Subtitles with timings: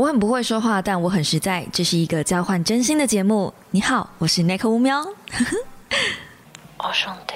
[0.00, 1.62] 我很不会说话，但我很实在。
[1.70, 3.52] 这是一个交换真心的节目。
[3.70, 4.98] 你好，我是 Nick 乌喵。
[6.78, 7.34] 哦兄弟。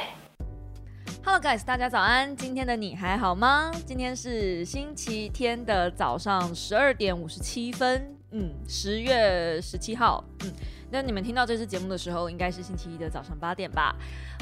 [1.22, 2.34] Hello guys，大家早安。
[2.34, 3.70] 今天的你还好吗？
[3.84, 8.10] 今天是星期天的早上十二点五十七分。
[8.30, 10.24] 嗯，十月十七号。
[10.44, 10.50] 嗯。
[10.94, 13.96] 那你们听到这支节目的时候，应该是星期一的早上八点吧？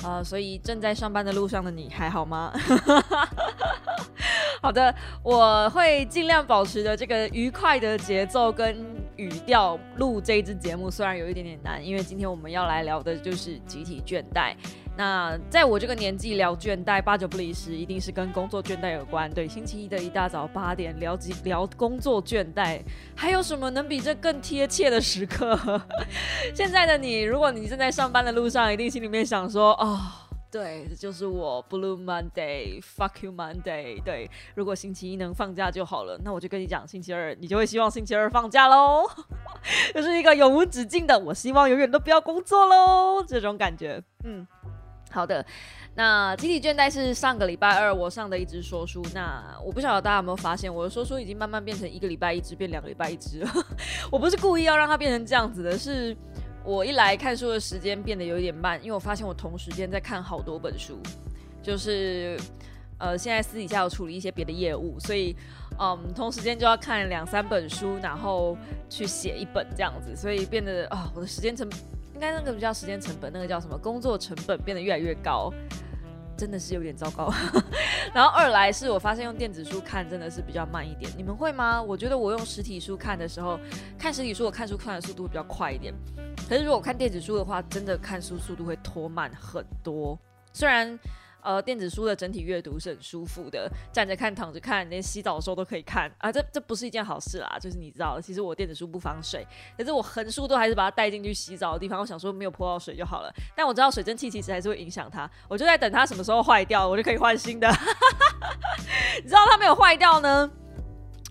[0.05, 2.53] 呃，所以正在上班的路上的你还好吗？
[4.61, 8.77] 好的，我会尽量保持着这个愉快的节奏跟
[9.17, 14.55] 语调录这支节目，虽然有一点点难，因为今天我们要来聊的就是集体倦怠。
[14.95, 19.31] 那在我这个年纪聊倦怠，八九不离十，一定是跟工作倦怠有关。
[19.33, 22.81] 对，星期一的一大早八点聊几聊工作倦怠，
[23.17, 25.59] 还有什么能比这更贴切的时刻？
[26.55, 29.99] 现在的你，如果你正在上班的路上，一定心里面想说：哦，
[30.51, 34.03] 对，这就是我 Blue Monday，Fuck you Monday。
[34.03, 39.09] 对，如果星期一能放假就好了，那我就跟你讲，星期二你就会希望星期二放假喽，
[39.95, 44.47] 就是一个永无止境的，我希望永远都不要工作喽，这种感觉，嗯。
[45.13, 45.45] 好的，
[45.95, 49.05] 那集体倦怠是上个礼拜二我上的一支说书。
[49.15, 53.51] 那我不晓得大家有没有发现，我的说书已经慢慢变成一个礼拜一支，变两个礼拜一支了。
[54.11, 56.17] 我不是故意要让它变成这样子的，是
[56.65, 60.99] 我一来看书的时间变得有一点慢，因为我发现我同时间在看好多本书，
[61.63, 62.41] 就是
[62.99, 65.37] 呃现在私底下有处理一些别的业务，所以
[65.79, 68.57] 嗯同时间就要看两三本书，然后
[68.89, 71.69] 去写一本这样子，所以变得啊我的时间成。
[72.15, 73.77] 应该那个不叫时间成本，那个叫什么？
[73.77, 75.53] 工作成本变得越来越高，
[76.37, 77.33] 真的是有点糟糕。
[78.15, 81.83] 然后二来是我发现用电子书看真的是比较慢一点，你们会吗？
[81.83, 83.59] 我觉得我用实体书看的时候，
[83.99, 85.93] 看实体书我看书看的速度会比较快一点，
[86.49, 90.19] 可是如果看电子书的话，真的看书速度会拖慢很多。
[90.53, 90.99] 虽然。
[91.43, 96.31] 呃，电子书的整体阅读是很舒服的，站着看、躺着看，连洗澡的时候都可以看啊。
[96.31, 102.01] 这这不是一件好事啦，就是你知道，其实我电子书不防水，可是我横竖都还是把它带进去洗澡的地方。
[102.01, 107.69] 我想说没有泼到水就好了，但我知道水蒸气其实还是会影响它，我就在等它什么时候坏掉，我就可以换新的。
[109.23, 110.51] 你知道它没有坏掉呢？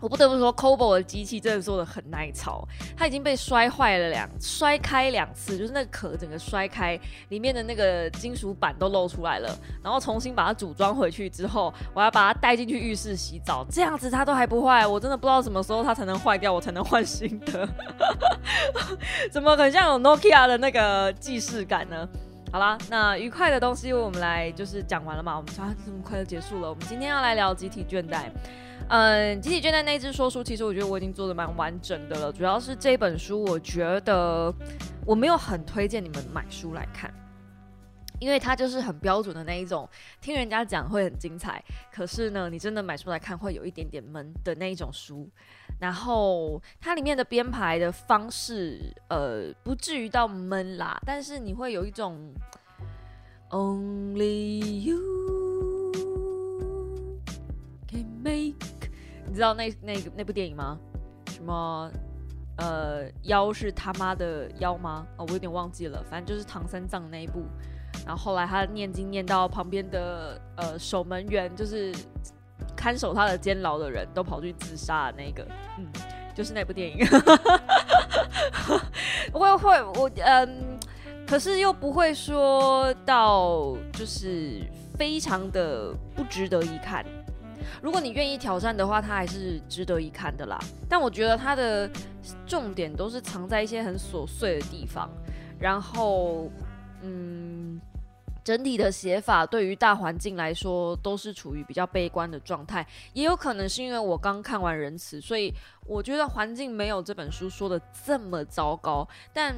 [0.02, 2.68] 我不得不说 c o b o 的机器真的做的很耐操，
[2.98, 17.70] 它已经被摔坏了两摔开两次，就是那个壳整个摔开，里面的那个金属板都露出来了，然后重新把它组装回去之后，我要把它带进去浴室洗澡，这样子它都还不坏，我真的不知道什么时候它才能坏掉，我才能换新的，
[19.32, 22.10] 怎么很像有 Nokia 的那个既视感呢？
[22.52, 28.26] 好啦，那愉快的东西我们来就是讲完了嘛，我们啊这么快就结束了，我们今天要来聊集体倦怠。
[28.92, 32.30] 嗯，集体倦怠那支说书，其实我觉得我已经做的蛮完整的了。
[32.30, 34.54] 主要是这本书，我觉得
[35.06, 37.10] 我没有很推荐你们买书来看，
[38.20, 39.88] 因为它就是很标准的那一种，
[40.20, 45.26] 听人家讲会很精彩，可是呢，你真的买出来看会有一点点闷的那一种书。
[45.80, 52.34] 然后它里面的编排的方式，呃，不至于到闷啦，但是你会有一种
[53.52, 55.00] Only You
[57.88, 58.81] Can Make。
[59.32, 60.78] 你知道那那个那部电影吗？
[61.30, 61.90] 什么
[62.58, 65.08] 呃妖是他妈的妖吗？
[65.16, 66.04] 哦，我有点忘记了。
[66.10, 67.46] 反正就是唐三藏那一部。
[68.06, 71.96] 然后后来他念经念到旁边的呃守门员，就是
[72.76, 75.88] 看守他的监牢的人都跑去自杀的那个，嗯，
[76.36, 77.08] 就是那部电影。
[79.32, 80.78] 会会我嗯，
[81.26, 84.62] 可是又不会说到就是
[84.98, 87.06] 非常的不值得一看。
[87.82, 90.60] 如果你愿意挑战的话，它还是值得一看的啦。
[90.90, 91.90] 但我觉得它的
[92.46, 95.10] 重点都是藏在一些很琐碎的地方，
[95.60, 96.50] 然后，
[97.02, 97.80] 嗯，
[98.44, 102.86] 整体的写法对于大环境来说都是处于比较悲观的状态。
[103.14, 105.54] 也有可能是因为我刚看完《仁慈》，所以
[105.86, 109.08] 我觉得环境没有这本书说的这么糟糕。
[109.34, 109.56] 但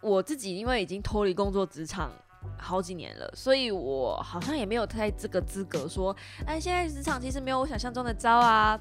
[0.00, 2.10] 我自己因为已经脱离工作职场。
[2.58, 6.14] 好几年了，所以我好像也没有太这个资格说，
[6.46, 8.78] 哎，现在职场其实没有我想象中的糟啊。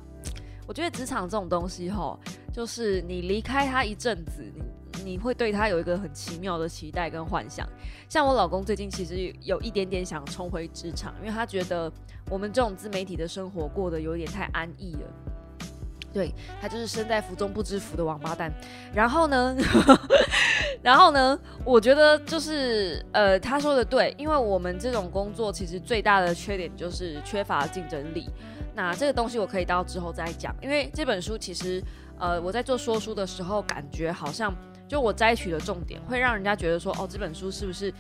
[0.66, 2.18] 我觉得职场这种东西，吼，
[2.54, 4.42] 就是你离开他一阵子，
[4.94, 7.68] 你你会对他有一个很奇妙的期待跟幻想。
[8.08, 11.92] 像我老公最近其实有一点点想重回职场，因为他觉得
[12.30, 15.34] 我们这种自媒体的生活过得有点太安逸了。
[16.14, 18.52] 对他就是身在福中不知福的王八蛋，
[18.94, 19.56] 然后呢，
[20.84, 28.30] 然后呢，我觉得就是呃，他说的对，因为我们这种工作其实最大的缺点就是缺乏竞争力。
[28.76, 31.84] 那这个东西我可以到之后再讲，因为这本书其实
[32.20, 34.54] 呃，我在做说书的时候，感觉好像
[34.88, 37.94] 就我摘取的重点会让人家觉得说，哦，这本书是不是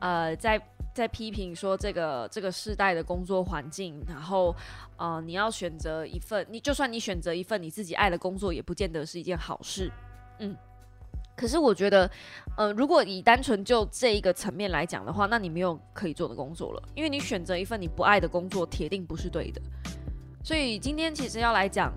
[0.00, 0.60] 呃在
[0.94, 4.54] 在批评说这个这个世代的工作环境，然后
[4.96, 9.90] 呃你要选择一份，你就算你选择一份你自己爱的工作，也不见得是一件好事。
[10.38, 10.56] 嗯。
[11.36, 12.10] 可是我觉得，
[12.56, 19.60] 呃，如果以单纯就这一个层面来讲的话，那你没有可以做的工作了，因为你选择一份你不爱的工作，铁定不是对的。
[20.42, 21.92] 所以今天其实要来讲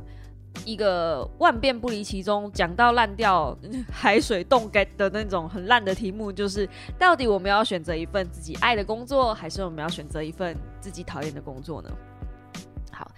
[0.66, 3.58] 一个万变不离其宗、讲到烂掉、
[3.92, 6.68] 海水冻干的那种很烂的题目，就是
[6.98, 11.90] 到底我们要选择一份自己爱的工作，还是我们要选择一份自己讨厌的工作呢？
[12.92, 13.10] 好。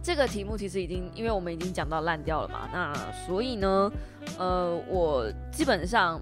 [0.00, 2.94] 这个题目其实已经，因为我们已经讲到烂掉了嘛，那
[3.26, 3.92] 所以呢，
[4.38, 6.18] 呃，我基本上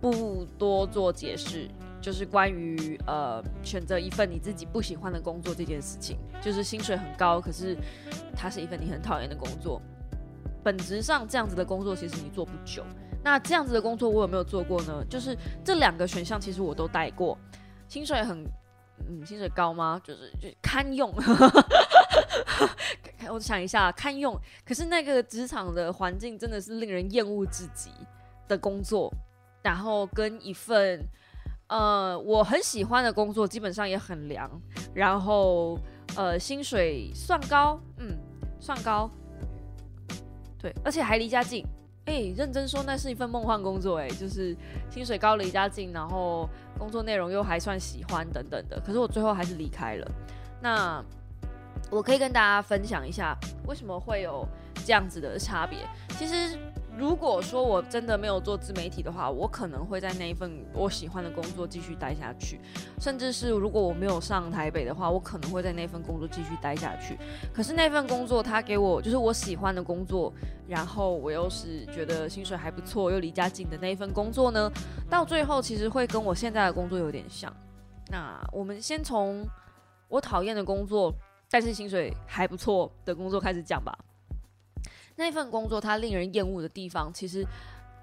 [0.00, 1.66] 不多做解释，
[2.00, 7.76] 就是关于呃选择一份你自己不喜欢的工作这件事情，就是薪水很高，可是
[8.36, 9.82] 它是一份你很讨厌的工作，
[10.66, 12.84] 本质上这样子的工作其实你做不久。
[13.22, 15.04] 那这样子的工作我有没有做过呢？
[15.08, 17.38] 就是这两个选项其实我都带过，
[17.86, 18.44] 薪水很。
[19.08, 20.00] 嗯，薪水高吗？
[20.02, 21.12] 就是就堪用，
[23.30, 24.34] 我想一下，堪用。
[24.64, 27.90] 可是那个职场的环境真的是令人厌恶至极
[28.48, 29.12] 的工作，
[29.62, 30.98] 然后跟一份
[31.68, 34.50] 呃我很喜欢的工作，基本上也很凉，
[34.94, 35.78] 然后
[36.16, 38.16] 呃薪水算高，嗯，
[38.58, 39.10] 算高，
[40.66, 41.64] 对，而且还离家近。
[42.06, 44.56] 哎，认真说，那是一份梦幻工作，哎，就是
[44.90, 48.80] 薪水高，离家近，然后工作内容又还算喜欢等等的。
[48.84, 50.10] 可是我最后还是离开了。
[50.60, 51.00] 那
[51.88, 53.36] 我可以跟大家分享一下，
[53.68, 54.44] 为什么会有
[54.84, 55.78] 这样子的差别？
[56.18, 56.58] 其实。
[56.96, 62.58] 如果说我真的没有做自媒体的话，我可能会在那一份我喜欢的工作继续待下去，
[62.98, 67.18] 甚至是如果我没有上台北的话，我可能会在那份工作继续待下去。
[67.52, 70.32] 可是那份工作他给我就是我喜欢的工作，
[70.66, 74.72] 然后我又是觉得薪水还不错，又离家近的那一份工作呢，
[75.10, 77.52] 到最后其实会跟我现在的工作有点像。
[78.08, 79.46] 那我们先从
[80.08, 81.12] 我讨厌的工作，
[81.50, 83.92] 但是薪水还不错的工作开始讲吧。
[85.16, 87.44] 那份工作它令人厌恶的地方，其实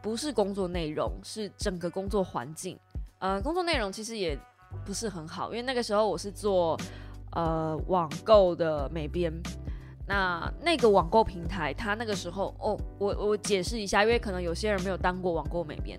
[0.02, 2.78] 不是工作内容，是整个工作环境。
[3.20, 4.38] 呃，工作内容其实也
[4.84, 6.78] 不是很好，因为那个时候我是做
[7.32, 9.32] 呃网购的美编。
[10.06, 15.98] 那那个网购平台，它那个时候哦，我我解释一下，因为可能有些人没有当过网购美编，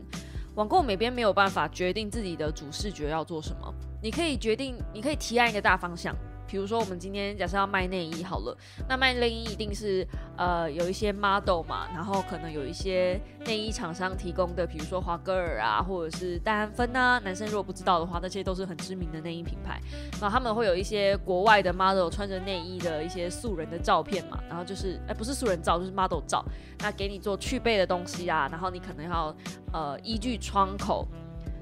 [0.57, 3.73] 网购美编没有办法决定自己的主视觉要做什么，
[4.03, 6.15] 你可以决定，你可以提案一个大方向。
[6.55, 8.57] 比如说，我们今天假设要卖内衣好了，
[8.89, 10.07] 那卖内衣一定是
[10.37, 17.19] 呃有一些 model 嘛，然后可能有一些内衣厂商提供的，比如说华歌尔啊，或者是戴安芬啊。
[17.25, 19.81] 男生如果不知道的话，那些都是很知名的内衣品牌。
[20.21, 26.45] 那他们会有一些国外的 model 穿着内衣的一些素人的照片嘛，然后就是哎不是素人照，就是 model 照。
[26.79, 29.35] 那给你做去背的东西啊，然后你可能要
[29.73, 31.05] 呃依据窗口，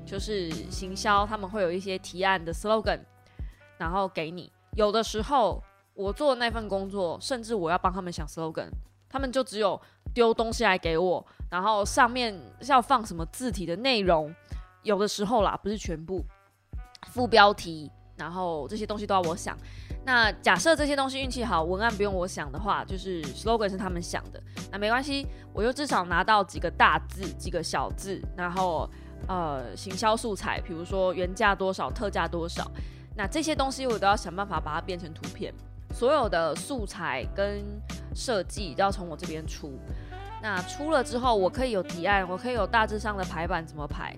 [0.05, 3.01] 就是行销，他们会有一些提案的 slogan，
[3.79, 4.53] 然后给你。
[4.77, 5.63] 有的时候，
[5.95, 8.69] 我做那份工作，甚至我要帮他们想 slogan，
[9.09, 9.81] 他们就只有
[10.15, 12.35] 丢东西来给我，然后上面
[12.67, 14.35] 要放什么字体的内容，
[14.83, 16.25] 有的时候啦，不是全部，
[17.09, 19.57] 副标题，然后这些东西都要我想。
[20.05, 28.89] 那假设这些东西运气好，文案不用我想的话，就是 slogan 是他们想的，那没关系，我就至少拿到几个大字，几个小字，然后
[29.29, 32.69] 呃，行销素材，比如说原价多少，特价多少。
[33.15, 35.53] 那这些东西我都要想办法把它变成图片，
[35.95, 37.63] 所有的素材跟
[38.15, 39.79] 设计都要从我这边出。
[40.41, 44.17] 那出了之后，我可以有提案，我可以有大致上的排版怎么排。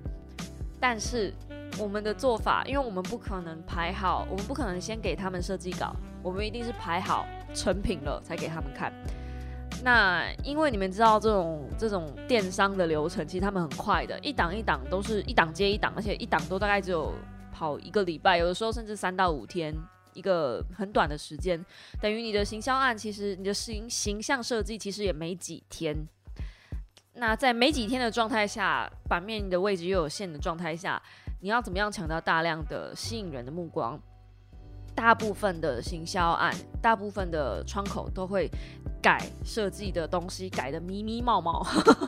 [0.80, 1.34] 但是
[1.78, 8.92] 我们的做法，因为我们不可能排好，我们不可能先给他们设计稿，我们一定是排好成品了才给他们看。
[9.82, 17.12] 那因为你们知道这种这种电商的流程，其实他们很快的，一档一档都是一档接一档，而且一档都大概只有。
[17.54, 19.72] 跑一个礼拜，有的时候甚至三到五天，
[20.12, 21.64] 一个很短的时间，
[22.02, 25.96] 等于你的行销案，其实你的形形象设计其实也没几天。
[27.14, 31.00] 那在没几天的状态下，版面的位置又有限的状态下，
[31.40, 33.96] 你要怎么样抢到大量的吸引人的目光？
[34.96, 38.50] 大部分的行销案，大部分的窗口都会
[39.00, 41.64] 改设计的东西，改的迷迷冒冒，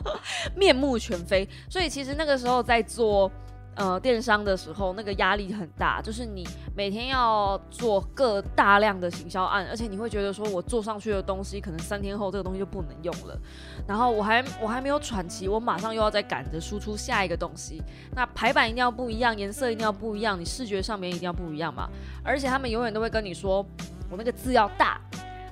[0.55, 1.47] 面目全非。
[1.69, 3.31] 所以其实那个时候在做。
[3.77, 6.43] 呃，电商的时候那个压力很大，就是你
[6.75, 13.39] 每天要做各大量的行销案，而且你会觉得说，我做上去的东西可能三天后这个东西就不能用了，
[13.87, 17.79] 然后我还我还没有喘气，我马上又要再赶着输出下一个东西，
[18.15, 21.87] 那排版一定要不一样，颜色一定要不一样，你视觉上面一定要不一样嘛，
[22.23, 23.63] 而且他们永远都会跟你说，
[24.09, 24.99] 我那个字要大。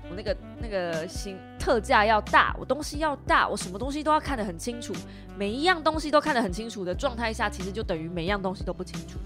[0.10, 4.94] 我那个那个新特价要大，我东西要大，我什么东西都要看得很清楚，
[5.38, 9.18] 每一样东西都看得很清楚的状态下，其实就等于每一样东西都不清楚。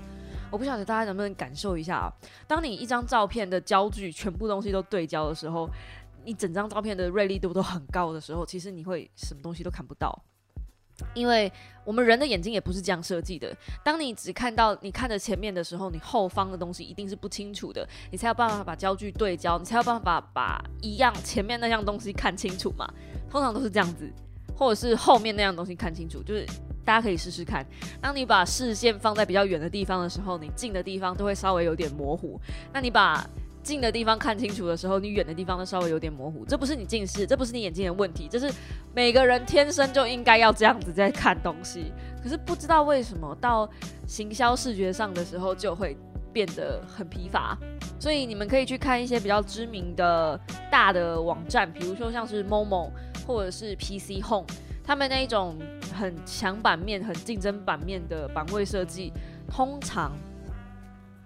[0.52, 2.14] 我不晓得大家能不能感受一下啊，
[2.48, 5.70] 当你一张照片的焦距全部东西都对焦的时候，
[6.24, 10.24] 你整张照片的锐利度都很高的时候，其实你会什么东西都看不到。
[11.14, 11.52] 因为
[11.84, 13.56] 我们人的眼睛也不是这样设计的。
[13.84, 22.88] 当你只看到你看着前面的时候，你后方的东西一定是不清楚的，你才有办法把焦距对焦，你才有办法把一样前面那样东西看清楚嘛。
[23.30, 24.12] 通常都是这样子，
[24.56, 26.46] 或者是后面那样东西看清楚，就是
[26.84, 27.66] 大家可以试试看。
[28.02, 32.40] 当你把视线放在比较远的地方的时候，你近的地方都会稍微有点模糊。
[32.74, 33.24] 那你把
[33.70, 36.44] 近的地方看清楚的时候，你远的地方都稍微有点模糊。
[36.44, 38.52] 这不是你近视，这不是你眼睛的问题，这是
[38.96, 41.94] 每个人天生就应该要这样子在看东西。
[42.24, 43.70] 可是不知道为什么到
[44.08, 45.96] 行销视觉上的时候就会
[46.34, 47.56] 变得很疲乏。
[48.00, 50.40] 所以你们可以去看一些比较知名的
[50.72, 52.90] 大的网站，比如说像是 Momo
[53.28, 54.48] 或者是 PC Home，
[54.84, 55.58] 他们那一种
[55.94, 59.14] 很强版面、很竞争版面的版位设计，
[59.48, 60.12] 通常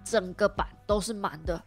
[0.04, 1.58] 整个版都是满的。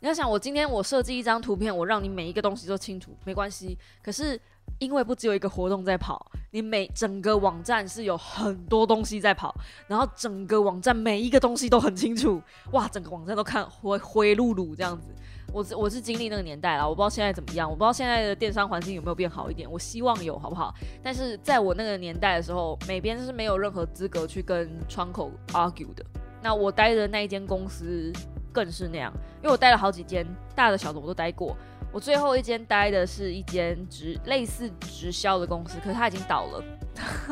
[0.00, 3.76] 你要想，我今天我设计一张图片，我让你每一个东西都清楚，没关系。
[4.00, 4.40] 可是
[4.78, 9.52] 因为不只有一个活动在跑，你每整个网站是有很多东西在跑，
[9.88, 12.40] 然后整个网站每一个东西都很清楚，
[12.70, 15.08] 哇，整个网站都看灰灰碌碌这样子。
[15.52, 20.72] 我我是经历那个年代了，我不知道现在怎么样，我不知道现在的电商环境有没有变好一点，我希望有，好不好？
[21.02, 26.06] 但是在我那个年代的时候，美编是没有任何资格去跟窗口 argue 的。
[26.40, 28.12] 那我待的那一间公司。
[28.52, 29.12] 更是那样，
[29.42, 31.56] 因为我待了好几间，大的小的我都待过。
[31.90, 36.64] 我最后一间待的是一间直类似直销的公司，可是它已经倒了。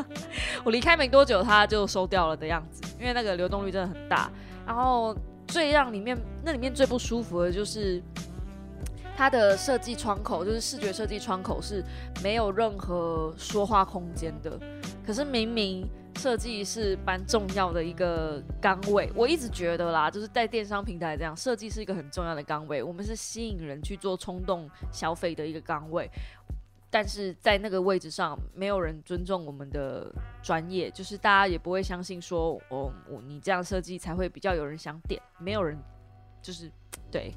[0.64, 4.30] 我离开没多久，它就收掉了的样子，因为那个流动率真的很大。
[4.66, 5.14] 然后
[5.46, 8.02] 最让里面那里面最不舒服的就是
[9.16, 11.84] 它的设计窗口，就是视觉设计窗口是
[12.22, 14.58] 没有任何说话空间的。
[15.06, 15.86] 可是明明。
[16.16, 22.82] 设计是蛮重要的一个岗位，我一直觉得啦，就是在电商平台这样，设计是一个很重要的岗位。
[22.82, 26.10] 我们是吸引人去做冲动消费的一个岗位，
[26.90, 30.10] 但是在那个位置上，没有人尊重我们的
[30.42, 35.78] 专业，就是大家也不会相信说，哦，我你这样设计才会比较有人想点，没有人，
[36.42, 36.70] 就是
[37.10, 37.32] 对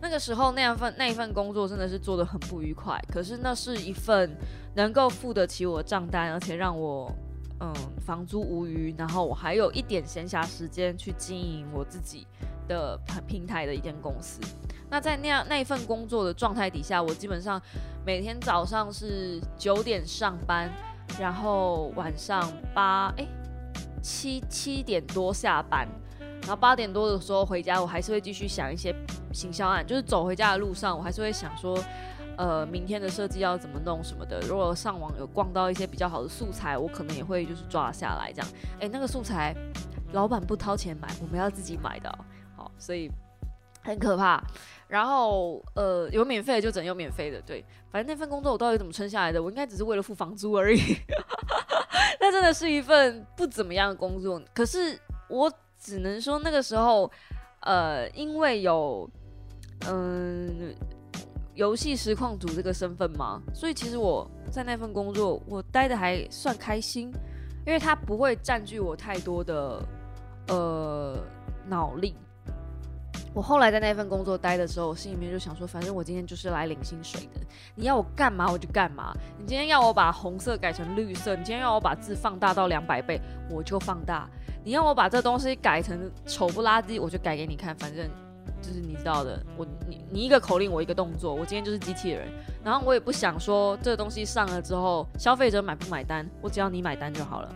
[0.00, 3.00] 那个时候那样份那一份工作真的是做的很不愉快。
[3.10, 4.36] 可是那是一份
[4.74, 7.10] 能够付得起我账单，而且让我。
[7.60, 12.24] 嗯，房租无余，然后我还有一点闲暇时间去经营我自己
[12.68, 12.96] 的
[13.26, 14.40] 平台的一间公司。
[14.88, 17.60] 那在那样那一份工作的状态底下，我基本上
[18.06, 20.72] 每天早上是九点上班，
[21.18, 23.26] 然后晚上八哎
[24.00, 25.88] 七七点多下班，
[26.42, 28.94] 然后八点多的时候回家，我还是会继续想一些
[29.32, 31.76] 行销案，就是走回家的路上，我还是会想说。
[32.38, 34.38] 呃，明天的设计要怎么弄什么的？
[34.42, 38.48] 如果上网有逛到一些比较好的素材，我可能也会就是抓下来这样。
[38.78, 39.52] 哎，那个素材
[40.12, 42.08] 老板不掏钱买，我们要自己买的。
[42.56, 43.10] 好，所以
[43.82, 44.40] 很可怕。
[44.86, 47.64] 然后呃，有免费的就整有免费的，对。
[47.90, 49.42] 反正那份工作我到底怎么撑下来的？
[49.42, 50.78] 我应该只是为了付房租而已。
[52.20, 54.40] 那真的是一份不怎么样的工作。
[54.54, 54.96] 可是
[55.28, 57.10] 我只能说那个时候，
[57.62, 59.10] 呃，因为有
[59.88, 60.72] 嗯。
[61.58, 63.42] 游戏实况组这个身份吗？
[63.52, 67.12] 所以其实我在那份工作，我待的还算开心，
[67.66, 69.82] 因为它不会占据我太多的
[70.46, 71.18] 呃
[71.66, 72.14] 脑力。
[73.34, 77.40] 我后来在那份工作待的时候，我心里面就想说，反正我今天就是来领薪水的，
[77.74, 79.12] 你要我干嘛我就干嘛。
[79.36, 84.30] 你今天要我把红色改成绿色，你今天要我把字放大到两百倍，我就放大。
[84.62, 88.08] 你要我把这东西改成丑不拉几，我就改给你看，反正。
[88.60, 92.28] 就是你知道的，我你你一个口令，我一个动作，我今天就是机器人，
[92.64, 97.54] 然后我也不想说这个东西上了之后，消费者买不买单，我只要你买单就好了。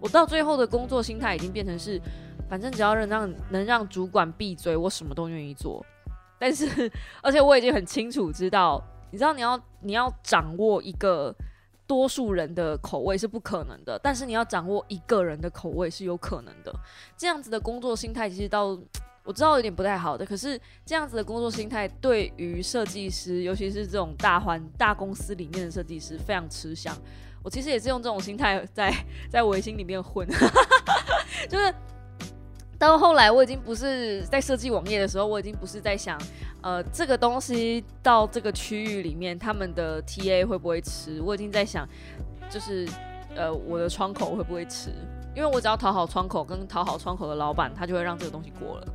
[0.00, 2.00] 我到最后的工作心态已经变成是，
[2.48, 5.84] 反正只要能让能让主管闭嘴，我什么都愿意做。
[6.38, 6.90] 但是，
[7.22, 11.34] 而且我已经很清楚知道，你知道你要你要掌握一个
[11.86, 16.72] 多数人的口味是不可能的，但是你要掌握一个人的口味是有可能的。
[17.16, 18.78] 这样子的工作心态，其实到。
[19.26, 26.96] 我知道有点不太好的，可是这样子的工作心态对于设计师，尤其是这种大环大公司里面的设计师非常吃香。
[27.42, 28.94] 我其实也是用这种心态在
[29.28, 30.26] 在维新里面混，
[31.48, 31.74] 就是
[32.78, 36.20] 到后来我已经不是在设计网页的时候，我已经不是在想，
[36.62, 41.88] 呃，这个东西到这个区域里面他们的 TA 会不会吃，我已经在想，
[42.50, 42.88] 就是
[43.34, 44.90] 呃我的窗口会不会吃，
[45.34, 48.86] 因为我只要讨好窗口跟讨好窗口的老板，他就会让这个东西过了。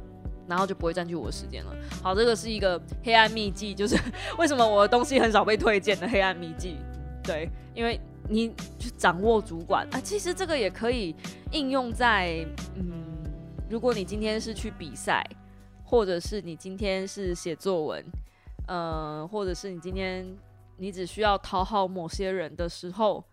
[0.48, 1.76] 然后就不会占据我的时间了。
[2.04, 3.98] 好，这个是一个黑暗秘籍，就是
[4.38, 6.78] 为什么我的东西很少被推荐的黑暗秘籍。
[7.24, 11.16] 对，因为你去掌握主管啊，其实这个也可以
[11.52, 12.46] 应用在
[12.76, 13.04] 嗯
[13.70, 15.24] 如果你今天是去比赛，
[15.84, 18.06] 或者是你今天是写作文，
[18.68, 20.26] 呃，或者是你今天
[20.78, 23.24] 你只需要讨好某些人的时候，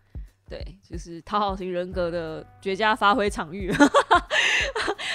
[0.47, 3.73] 对，就是讨好型人格的绝佳发挥场域。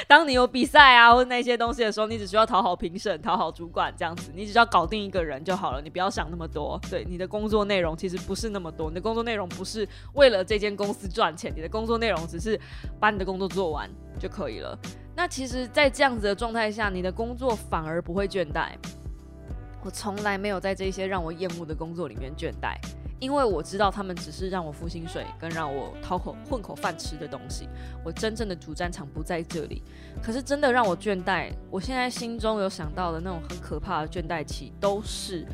[0.06, 6.80] 当你有比赛啊，或那些东西的时候，你只需要讨好评审、讨好主管这样子，你只需要搞定一个人就好了，你不要想那么多。
[6.90, 12.58] 对，你的工作内容其实不是那么多，你的工作内容不是为了这间公司赚钱，你的工作内容只是
[13.00, 14.78] 把你的工作做完就可以了。
[15.16, 18.72] 那其实，在这样子的状态下，你的工作反而不会倦怠。
[19.82, 22.76] 我从来没有在这些让我厌恶的工作里面倦怠。
[23.20, 27.68] 因为我知道他们只是让我付薪水跟让我讨口混口饭吃的东西，
[28.04, 29.82] 我真正的主战场不在这里。
[30.22, 35.46] 可是真的让我倦怠，我现在心中有想到的那种很可怕的倦怠期，都是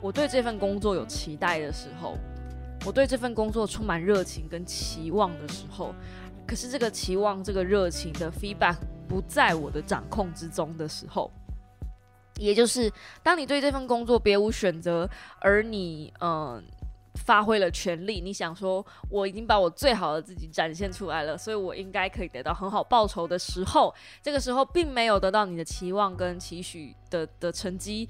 [0.00, 2.16] 我对这份工作有期待的时候，
[2.84, 5.94] 我对这份工作充满热情跟期望的时候，
[6.46, 8.76] 可是这个期望、这个热情的 feedback
[9.06, 11.30] 不在我的掌控之中的时候，
[12.38, 12.90] 也就是
[13.22, 16.60] 当你对这份工作别无选择，而你嗯。
[17.14, 28.08] 发挥了全力，你想说我已经把我最好的自己展现出来了，所以我应该可以得到很好报酬的时候，这个时候并没有得到你的期望跟期许的的成绩，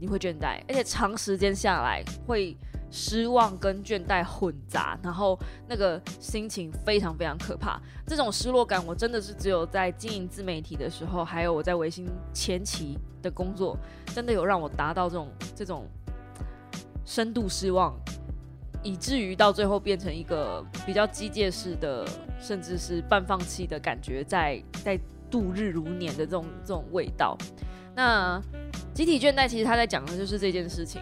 [0.00, 2.56] 你会倦怠，而且长时间下来会
[2.90, 7.80] 失望跟倦怠混杂，然后那个心情非常非常可怕。
[8.06, 13.78] 这种失落感，我真的是只有在经营自媒体的时候，还有我在维新前期的工作，
[14.14, 15.86] 真的有让我达到这种这种
[17.04, 17.94] 深度失望。
[18.82, 22.06] 以至于到最后变成一个比较机械式的，
[22.40, 24.98] 甚至是半放弃的感觉，在在
[25.30, 27.36] 度日如年的这种这种味道。
[27.94, 28.40] 那
[28.94, 31.00] 集体倦怠其实他在讲的就是这件事情。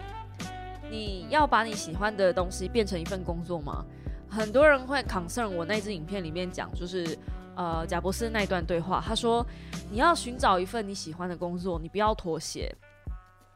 [0.89, 3.85] 你要把你喜欢的东西变成一份工作吗？
[4.29, 7.17] 很多人会 concern 我那支影片里面讲，就是
[7.55, 9.45] 呃贾博士那一段对话，他说
[9.89, 12.73] 你要寻找一份你喜欢的工作，你不要妥协。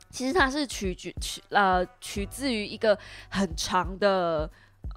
[0.10, 2.98] 其实它是取取取呃取自于一个
[3.30, 4.50] 很长的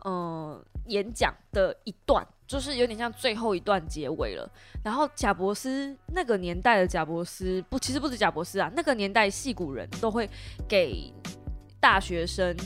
[0.05, 4.49] 嗯演讲的一段，就是有点像最后一段结尾了。
[4.85, 10.31] 然后贾博斯那个年代的贾博斯不，其实不止贾博斯啊，那个年代戏骨人都会
[10.69, 11.13] 给
[11.81, 12.57] 大学生，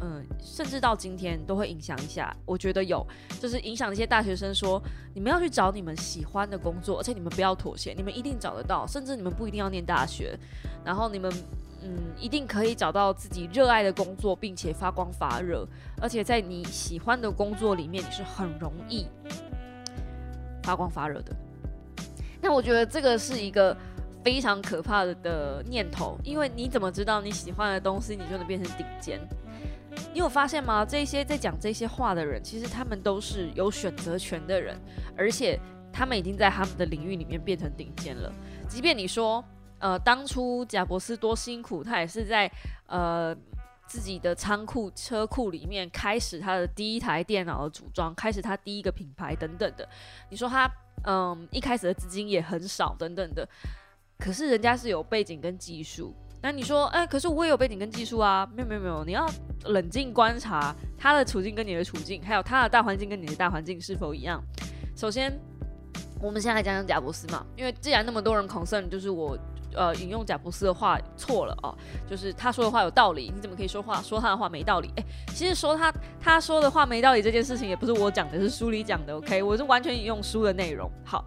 [0.00, 2.34] 嗯，甚至到今天都会影响一下。
[2.46, 3.04] 我觉得有，
[3.40, 4.80] 就是影响一些大学生说，
[5.12, 10.38] 你们要去找你们喜欢的工作，而且你们不要妥协，你们一定找得到，甚至你们不一定要念大学，
[10.84, 11.30] 然后你们。
[11.82, 15.66] 嗯，一定可以找到自己热爱的工作，并且发光发热。
[16.00, 19.06] 而且在你喜欢的工作里面，你是很容易
[20.62, 21.34] 发光发热的。
[22.40, 23.76] 那我觉得这个是一个
[24.22, 29.20] 非常可怕的念头，因为你怎么知道你喜欢的东西你就能变成顶尖？
[30.12, 30.84] 你有发现吗？
[30.84, 34.76] 这些在讲这些话的人，其实他们都是有选择权的人，
[35.16, 35.58] 而且
[35.92, 38.32] 他们已经在他们的领域里面变成顶尖了。
[38.68, 39.42] 即便你说。
[39.80, 42.50] 呃，当初贾博士多辛苦，他也是在
[42.86, 43.34] 呃
[43.86, 49.88] 自己的仓库车库里面开始他的第一台电脑的组装，开始他第一个品牌等等的。
[50.28, 50.70] 你说他
[51.06, 53.48] 嗯一开始的资金也很少等等的，
[54.18, 56.14] 可是人家是有背景跟技术。
[56.42, 58.46] 那你说，哎，可是我也有背景跟技术啊？
[58.54, 59.26] 没有没有没有，你要
[59.64, 64.42] 冷静观察他的处境跟你的处境，还有他的大环境跟你的大环境是否一样。
[64.94, 65.32] 首先，
[66.20, 69.38] 我们先来讲讲贾博士嘛，因为既然那么多人 concern，就是我。
[69.74, 71.74] 呃，引用贾布斯的话错了哦，
[72.08, 74.90] 就是他说的话有道理，你怎么可以说话说他的话没道理？
[74.96, 79.16] 哎，其实说他他说的话没道理这件事情也不是我讲的，是书里讲的。
[79.16, 80.90] OK，我是完全引用书的内容。
[81.04, 81.24] 好，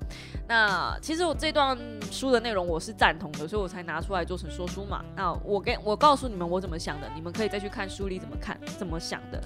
[0.48, 1.78] 那其实我这段
[2.12, 5.04] 书的内容我是赞同的，所以我才拿出来做成说书嘛。
[5.16, 9.42] 那我跟我告诉你们我怎么想的，你们可以再去看书里怎么看怎么想的。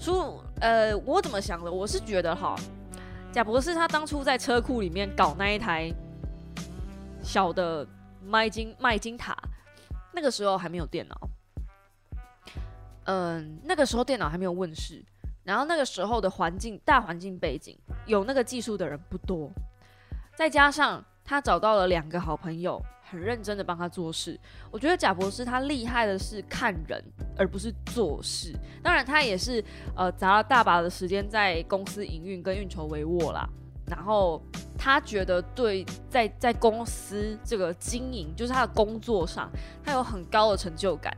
[0.00, 1.70] 书呃，我怎么想的？
[1.70, 2.56] 我是觉得哈，
[3.30, 5.92] 贾博士他当初在车库里面搞那一台
[7.22, 7.86] 小的。
[8.24, 9.36] 麦金麦金塔，
[10.12, 11.28] 那个时候还没有电脑，
[13.04, 15.04] 嗯，那个时候电脑还没有问世，
[15.44, 19.50] 然后那个时候的环境大环境背景，有那个技术的人不多，
[20.36, 22.80] 再加上他找到了两个好朋友，
[23.10, 24.38] 很认真的帮他做事。
[24.70, 27.02] 我觉得贾博士他厉害的是看人，
[27.36, 28.54] 而不是做事。
[28.82, 29.62] 当然，他也是
[29.96, 33.48] 呃砸了大把的时间在公司营运跟运筹帷幄啦。
[33.86, 34.40] 然后
[34.78, 39.50] 他觉得对，在在公司这个经营，就是他的工作上，
[39.84, 41.16] 他有很高的成就感。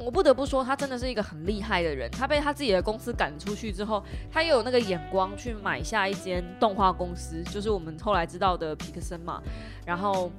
[0.00, 2.08] 我不得不说，他真的是一个很厉害的人。
[2.12, 9.42] 他被他自己的公司赶出去之后，他又有那个眼光去买下一间动画公司，就是我们后来知道的皮克森嘛。
[9.84, 10.30] 然后，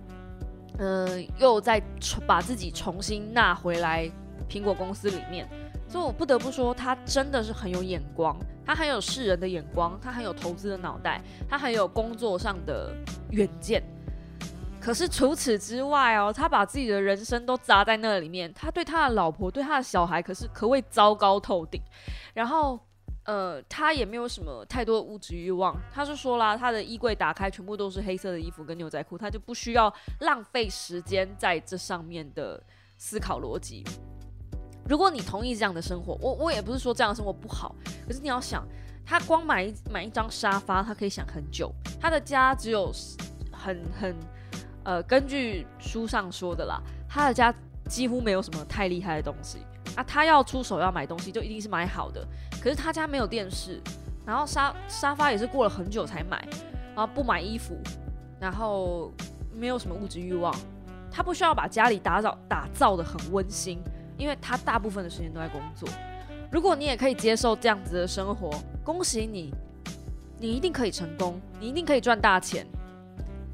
[0.77, 1.81] 嗯，又再
[2.25, 4.09] 把自己重新纳回来
[4.49, 5.45] 苹果公司里面。
[5.89, 8.37] 所以我不得不说，他真的是很有眼光。
[8.63, 12.95] 他很有世人的眼光，他很有投资的脑袋，他很有工作上的
[13.31, 13.83] 远见。
[14.79, 21.81] 可是除此之外哦，他把自己的人生都砸在那里面，他对他的老婆、对他的小孩，可是可谓糟糕透顶。
[22.35, 22.79] 然后，
[23.25, 25.75] 呃，他也没有什么太多的物质欲望。
[25.91, 32.61] 他就说啦，他的衣柜打开，全部都是黑色的衣服跟牛仔裤，他就不需要浪费时间在这上面的
[32.97, 33.83] 思考逻辑。
[34.89, 37.75] 如果你同意这样的生活，我我也不是说这样的生活不好，
[38.07, 38.67] 可是你要想，
[39.05, 41.71] 他光买一买一张沙发，他可以想很久。
[42.01, 42.91] 他的家只有
[43.51, 44.15] 很很。
[44.85, 47.53] 呃，根据书上说的啦，他的家
[47.87, 49.59] 几乎没有什么太厉害的东西
[49.95, 50.03] 啊。
[50.03, 52.25] 他要出手要买东西，就一定是买好的。
[52.59, 53.79] 可是他家没有电视，
[54.25, 56.43] 然后沙沙发也是过了很久才买，
[56.95, 57.77] 然后不买衣服，
[58.39, 59.11] 然后
[59.53, 60.55] 没有什么物质欲望。
[61.11, 63.79] 他不需要把家里打造打造的很温馨，
[64.19, 65.89] 因为他大部分的时间都在工作。
[66.51, 68.51] 如果你也可以接受这样子的生活，
[68.83, 69.51] 恭喜你，
[70.37, 72.67] 你一定可以成功，你一定可以赚大钱。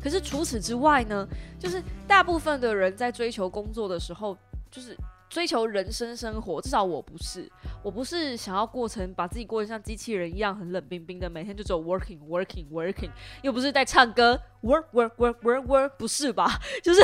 [0.01, 1.27] 可是除此之外呢，
[1.59, 4.37] 就是大部分的人在追求工作的时候，
[4.71, 4.97] 就是
[5.35, 6.61] 追求人生生活。
[6.61, 7.51] 至少我不是，
[7.83, 13.09] 我不是想要过成把自己过得像机器人一样很冷冰冰的，每天就只有 working working working，
[13.41, 16.57] 又不是在唱歌 work work work work work，不是吧？
[16.81, 17.01] 就是，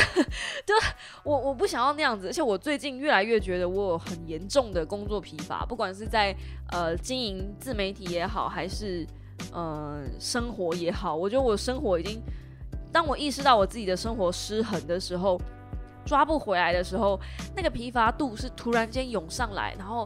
[0.65, 0.73] 就
[1.25, 2.27] 我我不想要那样子。
[2.29, 6.33] 而且我最近越来越觉得我有很严重的工作疲乏，不管是在
[6.71, 9.05] 呃经营自媒体也好，还是
[9.51, 12.21] 呃生活也好，我觉得我生活已经。
[12.93, 15.39] 当我意识到我自己的生活失衡的时候，
[16.05, 17.19] 抓不回来的时候，
[17.55, 20.05] 那个疲乏度是突然间涌上来，然后，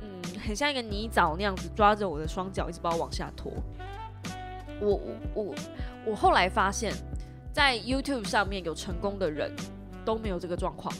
[0.00, 3.52] 嗯，很像一个泥沼那样子抓着我的双脚，一直把我往下拖。
[4.80, 4.90] 我
[5.34, 5.54] 我我
[6.06, 6.92] 我后来发现，
[7.52, 9.50] 在 YouTube 上面有成功的人
[10.04, 10.94] 都没有这个状况，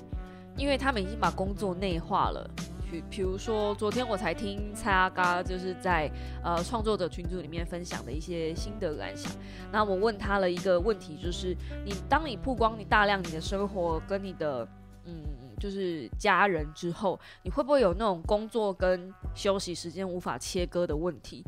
[0.56, 2.50] 因为他们已经把工作内化了。
[2.90, 6.10] 比比如说，昨天我才听蔡阿嘎就是在
[6.42, 9.30] 呃创作者群组里面分享的一些心得感想。
[9.72, 14.66] 那我问他了一个问题，就是你当你曝光你大量你的生活跟你的
[15.04, 15.24] 嗯
[15.58, 21.42] 就是家人之后，你会不会有那种工作跟休息时间无法切割的问题？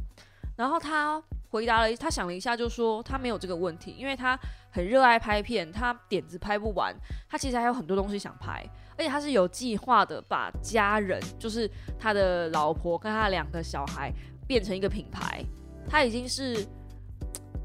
[0.57, 4.37] 然后他回答了，他想了一下，就说他没有这个问题，因为他
[4.71, 6.93] 很热爱拍片，他点子拍不完，
[7.29, 8.67] 他其实还有很多东西想拍。
[8.99, 14.13] 而且他是有计划的，把家人，就是他的老婆跟他两个小孩，
[14.45, 15.45] 变成一个品牌。
[15.89, 16.67] 他已经是，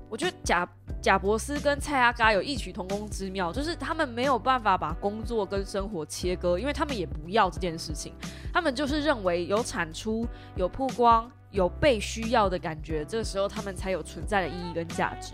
[0.09, 0.65] 我觉得贾
[1.01, 8.13] 贾伯斯跟蔡阿嘎有异曲同工之妙，就是他们没有办法把工作跟生活切割，因为他们也不要这件事情，
[8.53, 15.33] 他们就是认为有产出、有曝光、有被需要的感觉，这个时候他们才有存在的意义跟价值。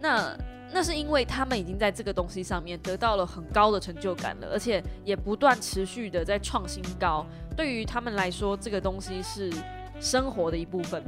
[0.00, 0.34] 那。
[0.72, 7.26] 那是因为他们已经在这个东西上面得到了很高的成就感了，而且也不断持续的在创新高。
[7.56, 9.52] 对于他们来说，这个东西是
[9.98, 11.02] 生活的一部分，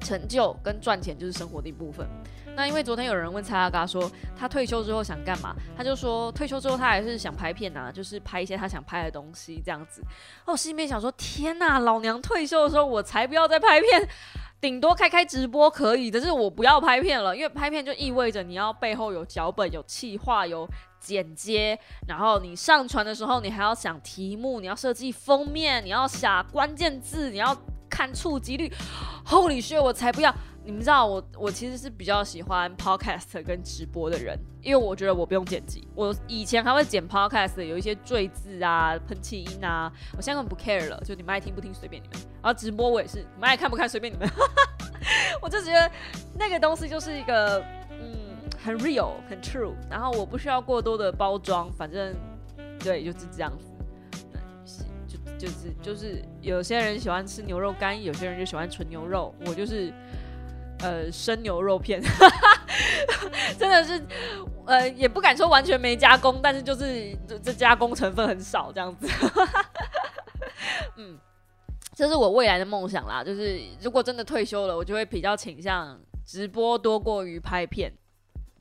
[0.00, 2.06] 成就跟赚钱就是生活的一部分。
[2.54, 10.02] 那因为昨天有人问蔡阿嘎说他退休之后想干嘛，他就说退休之后他还是想拍片啊，就是拍一些他想拍的东西这样子。
[10.44, 14.06] 我心里面想说，天呐，老娘退休的时候我才不要再拍片。
[14.62, 20.64] 顶多开开直播可以，但是我不要拍片了，因为拍片就意味着你要背后有脚本、有气划、有
[21.00, 27.52] 剪接，然后你上传的时候，你还要想题目，你要设计封面，你要下关键字，你要
[27.92, 28.72] 看触及率。
[29.26, 29.82] Holy shit！
[29.82, 30.34] 我才不要。
[30.64, 35.86] 你们知道我，我其实是比较喜欢 podcast 跟直播的人，因为我觉得我不用剪辑。
[35.92, 42.16] 我以前还会剪 podcast，有一些赘字啊、喷气音啊，我现在根本不 care 了，就你们爱听不听随便你们。
[42.40, 44.30] 然后直播我也是，你们爱看不看随便你们。
[45.42, 45.90] 我就觉得
[46.38, 47.58] 那个东西就是一个
[47.90, 48.14] 嗯
[48.64, 52.14] 很 real 很 true，然后我不需要过多的包装，反正
[52.78, 53.71] 对就是这样子。
[55.42, 59.92] 就是就是有些人喜欢吃牛肉干，有些人就喜欢纯牛肉，我就是。
[60.78, 62.02] 呃，生牛肉片，
[63.56, 64.04] 真的是，
[64.66, 69.06] 呃，也不敢说完全没加工，但是就是这加工成分很少这样子。
[70.98, 71.16] 嗯，
[71.94, 77.92] 这是我未来的梦想啦，就是如果真的退休了，我就会比较倾向直播多过于拍片，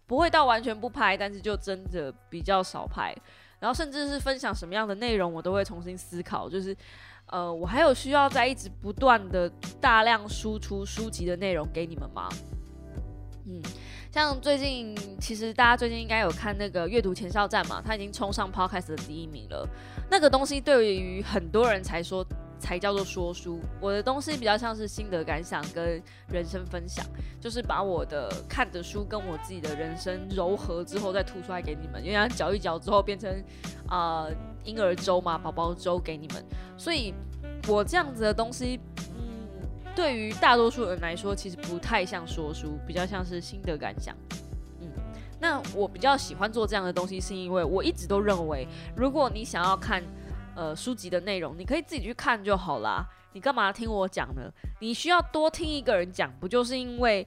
[0.06, 3.15] 不会到完全不拍，但是就真的比较少拍，
[3.62, 6.76] 然后甚至是分享什么样的内容，我都会重新思考，就是。
[7.28, 12.28] 呃，我还有需要在一直不断的大量输出书籍的内容给你们吗？
[13.45, 13.62] 嗯，
[14.12, 19.65] 像最近其实大家最近应该有看那个阅读前哨站嘛，他已经冲上 Podcast 的第一名了。
[20.10, 22.26] 那个东西对于很多人才说
[22.62, 27.04] 才叫做说书，我的东西比较像是心得感想跟人生分享，
[27.39, 33.43] 就是把我的看的书跟我自己的人生柔合之后再吐出来给你们，因为搅一搅之后变成
[33.88, 34.28] 啊。
[34.63, 36.45] 婴儿粥嘛，宝宝粥给你们，
[36.78, 37.12] 所以
[37.67, 38.80] 我这样子的东西，
[39.17, 44.15] 嗯，对于大多数人来说，其实不太像说书，比较像是心得感想。
[44.80, 44.88] 嗯，
[45.39, 50.04] 那我比较喜欢做这样的东西，是因为我一直都认为，如果你想要看
[50.56, 53.06] 呃书籍的内容，你可以自己去看就好啦。
[53.34, 54.52] 你干嘛听我讲呢？
[54.80, 57.26] 你需要多听一个人讲，不就是因为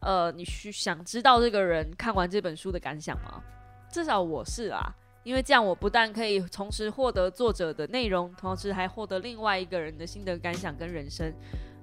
[0.00, 3.42] 呃你需想知道这个人看完这本书的感想吗？
[3.90, 4.80] 至少我是啊。
[5.24, 11.30] 因为这样，我不但可以同时获得作者的内容，同时还获得另外一个人的心得感想跟人生。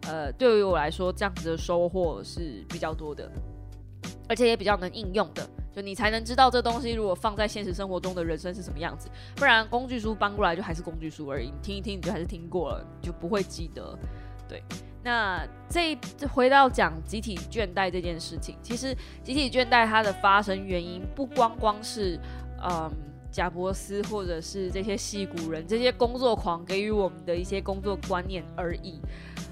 [0.08, 3.30] 呃，对于我来说，这样子的收获是比较多的，
[4.28, 5.48] 而且也比较能应用的。
[5.76, 9.10] 就你才能知道这东西如果放在现实生活中的人生是什么样子。
[9.36, 13.98] 不然工具书搬过来就还是工具书而已，你听一听你就还是听过了，就不会记得。
[14.48, 14.64] 对，
[15.04, 15.98] 那这
[16.32, 22.20] 回到讲集体倦怠这件事情，其实集体倦怠它的发生原因不光光是
[22.64, 22.92] 嗯。
[23.32, 29.02] 贾伯斯或者是这些戏骨人、这些工作狂给予我们的一些工作观念而已，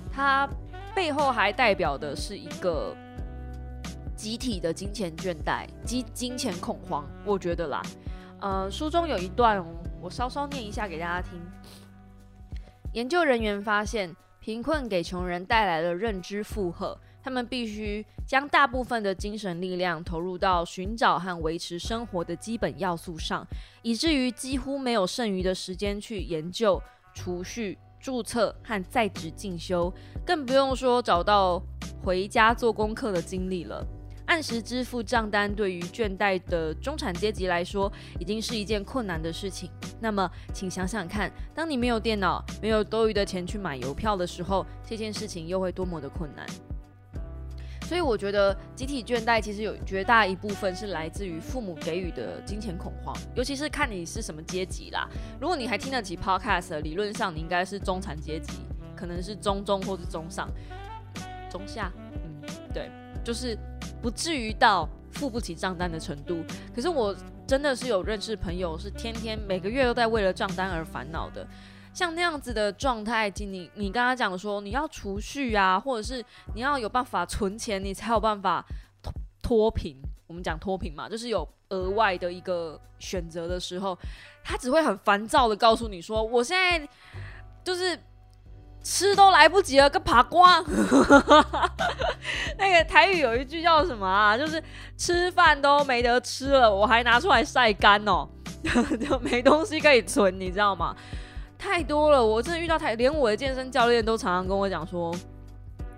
[0.10, 0.50] 它
[0.96, 2.96] 背后还代表的是一个
[4.24, 7.06] 集体的金钱倦怠、金金钱恐慌。
[7.26, 7.82] 我觉得啦，
[8.40, 9.62] 呃，书中有一段，
[10.02, 11.38] 我稍稍念一下给大家听。
[12.94, 16.98] 研究人员发现，贫困给穷人带来了认知负荷。
[17.22, 23.46] 他们必须将大部分的精神力量投入到寻找和维持生活的基本要素上，
[23.82, 26.82] 以至于几乎没有剩余的时间去研究、
[27.14, 29.94] 储蓄、注册和在职进修，
[30.26, 31.62] 更不用说找到
[32.02, 33.86] 回家做功课的精力了。
[34.26, 39.70] 按时支付账单对于倦怠的中产阶级来说，已经是一件困难的事情。
[40.00, 46.46] 那么，请想想看，当你没有电脑、没有多余的钱去买邮票的时候，这件事情又会多么的困难？
[47.84, 55.08] 所以我觉得集体倦怠其实有绝大一部分是来自于父母给予的金钱恐慌，尤其是看你是什么阶级啦。
[55.40, 58.54] 如果你还听得起 podcast，理论上你应该是中产阶级，
[58.96, 60.50] 可能是中中或者中上、
[61.52, 62.90] 中下，嗯，对，
[63.24, 63.56] 就是
[64.04, 66.44] 不至于到付不起账单的程度。
[66.76, 67.16] 可是我
[67.48, 71.48] 真的是有认识朋友是天天每个月都在为了账单而烦恼的。
[71.94, 78.66] 像那样子的状态，经你你刚刚讲说你要储蓄啊，或者是你要有办法存钱，你才有办法
[79.42, 79.96] 脱贫。
[80.28, 83.98] 我们讲脱贫嘛，就是有额外的一个选择的时候，
[84.44, 86.90] 他只会很烦躁的告诉你说，我现在
[87.64, 87.98] 就是
[88.84, 90.62] 吃都来不及了，个爬瓜。
[92.60, 94.38] 那个台语有一句叫什么啊？
[94.38, 94.62] 就是
[94.98, 98.28] 吃饭都没得吃了，我还拿出来晒干哦，
[99.10, 100.96] 就没东西可以存，你知道吗？
[101.58, 105.16] 太多了，我真的遇到太，连我的健身教练都常常跟我讲说，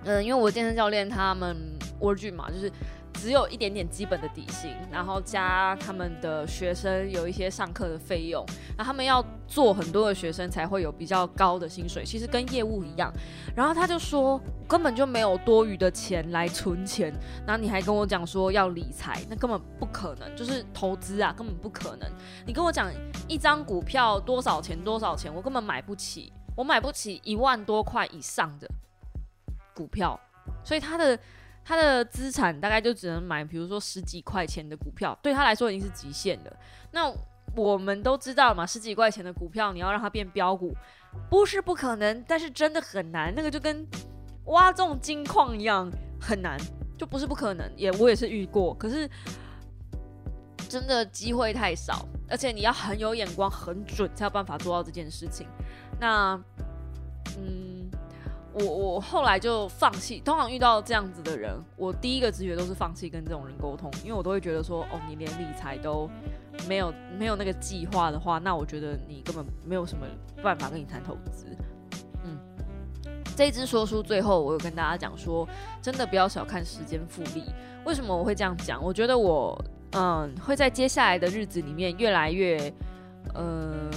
[0.04, 1.58] 嗯，因为我健身教练他们
[2.00, 2.72] w o r 嘛，就是
[3.16, 8.46] 只有一点点基本的底薪，然后加他们的学生有一些上课的费用，
[8.78, 13.12] 那他们要做很多的学生才会有比较高的薪水，其实跟业务一样。
[13.56, 17.14] 然后他就说根本就没有多余的钱来存钱，
[17.46, 22.10] 然后你还跟我讲说要理财，那根本不可能，就是投资啊，根本不可能。
[22.46, 22.92] 你跟我讲。
[23.28, 24.78] 一张股票多少钱？
[24.84, 25.34] 多少钱？
[25.34, 28.70] 我根本买不起，我买不起一万多块以上的
[29.74, 30.20] 股票，
[30.64, 31.18] 所以他的
[31.66, 36.58] 他的资产大概就只能买，比如说十几块钱的股票，对他来说已经是极限了。
[36.92, 37.12] 那
[37.56, 40.74] 我们都知道嘛，十几块钱的股票，你要让它变标股，
[41.30, 43.34] 不是不可能，但是真的很难。
[43.36, 43.86] 那个就跟
[44.46, 46.58] 挖这种金矿一样，很难，
[46.98, 47.70] 就不是不可能。
[47.76, 49.10] 也我也是遇过，可是。
[50.68, 55.48] 真的机会太少，而且你要很有眼光、很准，才有办法做到这件事情。
[56.00, 56.34] 那，
[57.38, 57.88] 嗯，
[58.56, 60.20] 我我后来就放弃。
[60.20, 66.10] 通常遇到这样子的人，我第一个直觉都是放弃跟这种人沟通，因为我都会觉得说，哦，你连理财都
[66.68, 70.06] 没有没有那个计划的话，那我觉得你根本没有什么
[70.42, 71.46] 办法跟你谈投资。
[72.24, 72.38] 嗯，
[73.36, 75.48] 这一支说书最后，我有跟大家讲说，
[75.82, 77.44] 真的不要小看时间复利。
[77.86, 78.84] 为什么我会这样讲？
[78.84, 79.60] 我觉得我。
[79.98, 82.74] 嗯，会在接下来的日子里面越来越，
[83.34, 83.90] 呃，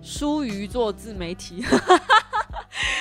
[0.00, 1.64] 疏于做自媒体，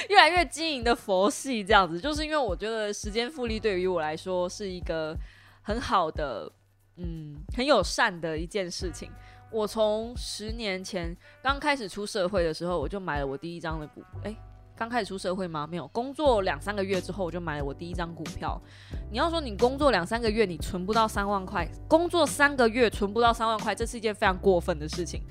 [0.10, 5.16] 越来越经营的佛系这样子，就是因为我觉得时间复利对于我来说是一个
[5.62, 6.52] 很好的，
[6.96, 9.12] 嗯，很友善的一件事情。
[9.52, 14.36] 我从十年前刚开始出社会的时候，我就买了我第一张的股，哎。
[14.80, 15.66] 刚开始出社会吗？
[15.66, 18.62] 没有，工作两三个月之后，我就买了我第一张股票。
[19.10, 25.24] 你要说你工作两三个月，你存不到三万块，工作三个月存不到三万块，这是一件非常过分的事情。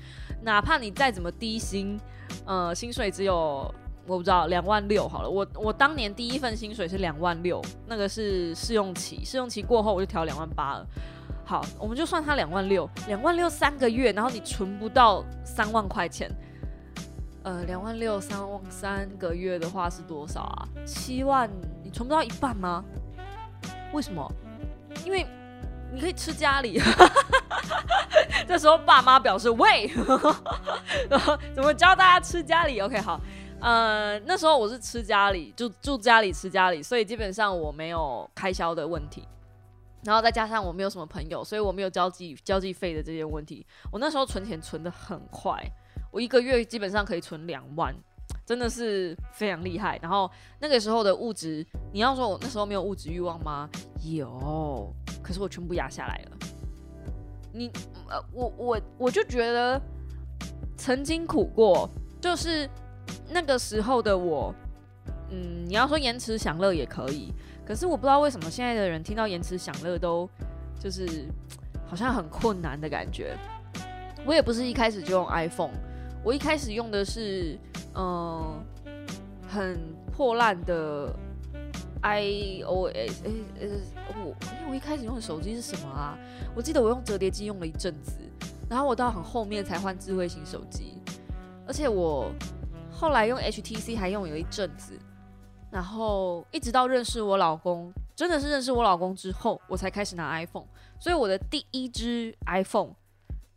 [0.43, 1.97] 哪怕你再怎么低薪，
[2.45, 3.73] 呃，薪水只有
[4.07, 5.29] 我不知道两万六好了。
[5.29, 10.87] 我我当年第一份薪水是两万六，那个是试用期，试用期过后我就调两万八了。
[11.45, 16.31] 好，我们就算它两万六，两万六三个月，然后你存不到三万块钱。
[17.43, 20.67] 呃，两万六三万三个月的话是多少啊？
[20.85, 21.49] 七万，
[21.83, 22.83] 你存不到一半吗？
[23.93, 24.29] 为什么？
[25.05, 25.25] 因为
[25.93, 26.81] 你可以吃家里。
[28.45, 29.89] 这时候爸妈表示喂，
[31.55, 33.19] 怎么教大家吃家里？OK，好，
[33.59, 39.27] 呃，那时候我是吃家里，就住家里吃家里，所以基本上我没有开销的问题。
[40.03, 43.65] 然后再加上我没有什么朋友，所以我没有交际交际费的这些问题。
[43.91, 45.61] 我那时候存钱存的很快，
[46.11, 47.93] 我一个月基本上可以存两万，
[48.45, 49.99] 真的是非常厉害。
[50.01, 53.67] 然后那个时候的物质，你要说我那时候没有物质欲望吗？
[54.03, 56.37] 有，可是我全部压下来了。
[57.51, 57.69] 你
[58.07, 59.81] 呃，我我我就觉得
[60.77, 61.89] 曾经苦过，
[62.21, 62.69] 就是
[63.29, 64.53] 那个时候的我，
[65.29, 67.33] 嗯，你要说延迟享乐也可以。
[67.65, 70.29] 可是我不知道为什么现在的人听到延迟享乐都
[70.79, 71.27] 就是
[71.85, 73.37] 好像很困难的感觉。
[74.25, 75.73] 我也不是一开始就用 iPhone，
[76.23, 77.57] 我一开始用的是
[77.95, 78.63] 嗯
[79.47, 79.77] 很
[80.11, 81.13] 破烂的
[82.01, 83.23] iOS。
[83.25, 83.67] 哎呃，
[84.23, 86.17] 我因为我一开始用的手机是什么啊？
[86.55, 88.13] 我记得我用折叠机用了一阵子，
[88.69, 91.01] 然后我到很后面才换智慧型手机，
[91.65, 92.31] 而且我
[92.99, 94.97] 后来用 HTC 还用有一阵子。
[95.69, 100.65] 然后一直到认识我老公，真的是认识我老公之后，我才开始拿 iPhone。
[100.97, 102.93] 所以我的第一支 iPhone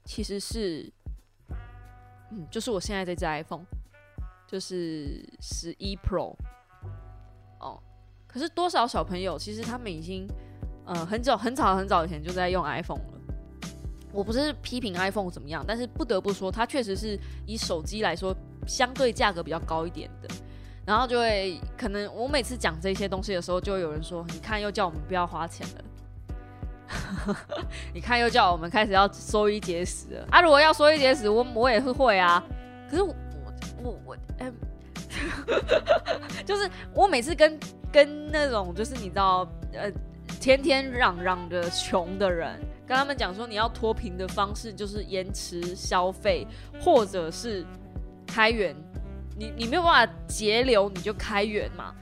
[0.04, 0.92] 其实是，
[2.32, 3.64] 嗯，就是我现在这支 iPhone，
[4.46, 6.34] 就是十一 Pro。
[7.60, 7.80] 哦，
[8.26, 10.26] 可是多少小朋友其实他们已经，
[10.84, 13.20] 呃，很早很早很早以前就在用 iPhone 了。
[14.12, 20.28] 我不是批评 iPhone 怎么样，但是不得不说，它确实是以手机来说，相对价格比较高一点的。
[20.86, 27.36] 然后就会可能我每次讲这些东西的时候，就会有人说：“你看，又叫我们不要花钱了。
[27.94, 30.40] ”你看，又叫我们开始要收一节食了啊！
[30.40, 32.42] 如果要收一节食，我我也是会啊。
[32.90, 33.14] 可是我
[33.82, 34.50] 我我哎，
[36.44, 37.60] 就是我每次跟
[37.92, 39.92] 跟那种就是你知道呃
[40.40, 46.44] 天天嚷嚷着穷的人，跟他们讲说你要脱贫的方式就是延迟消费，
[46.80, 47.64] 或者是
[48.30, 48.74] 开源。
[49.36, 51.94] 你你没有办法节流，你就开源嘛。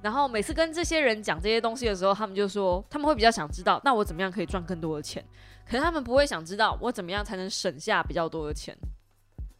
[0.00, 5.24] 然后每次跟这些人讲这些东西的时候，他们就说他们会比较想知道，那我怎么样可以赚更多的钱？
[5.66, 8.76] 可是他们不会想知道我怎么样才能省下比较多的钱。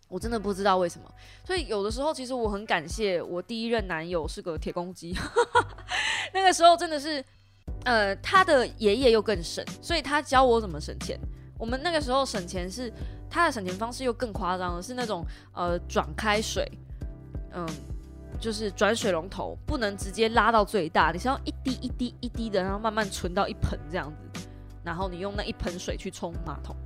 [0.07, 1.11] 我真的不知道为什么。
[1.45, 5.17] 所以有的时候，其实我很感谢我第一任男友是个铁公鸡。
[6.33, 7.25] 那个时候真的是，
[7.85, 11.19] 呃，他的爷爷又更省，所以他教我怎么省钱。
[11.59, 12.93] 我们那个时候省钱是
[13.35, 16.71] 他的省钱方式又更夸张了，是那种呃转开水。
[17.53, 17.67] 嗯，
[18.39, 24.49] 就是转水龙头不能直接拉到最大，你是要一滴一滴一滴的，然后慢慢存到一盆这样子，
[24.85, 26.77] 然后你用那一盆水去冲马桶，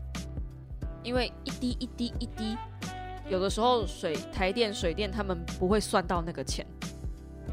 [1.02, 2.56] 因为一滴一滴一滴，
[3.28, 6.66] 有的时候水台电水电他们不会算到那个钱，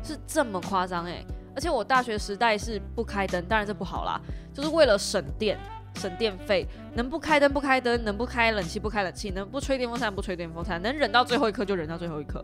[0.02, 1.26] 是这么夸张诶。
[1.54, 4.22] 而且我大学时代是不开灯，当然这不好啦，
[4.54, 5.60] 就是为了省电
[5.96, 12.44] 省电费，能不开灯不开灯，能不开冷气不开冷气，能不吹电风扇不吹电风扇，能忍到最后一刻就忍到最后一刻。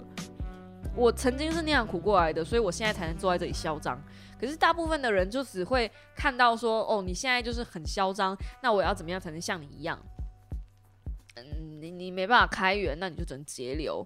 [0.95, 4.01] 我曾经是那样苦过来的，所以我现在才能坐在这里嚣张。
[4.39, 9.97] 可是大部分的人就只会看到说，哦，你现在就是很嚣张，那我要怎么样才能像你一样？
[11.35, 11.43] 嗯，
[11.79, 14.05] 你你没办法开源，那你就只能节流。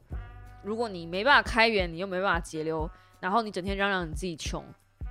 [0.63, 2.87] 如果你没办法开源，你又没办法节流，
[3.19, 4.63] 然后你整天嚷嚷你自己穷，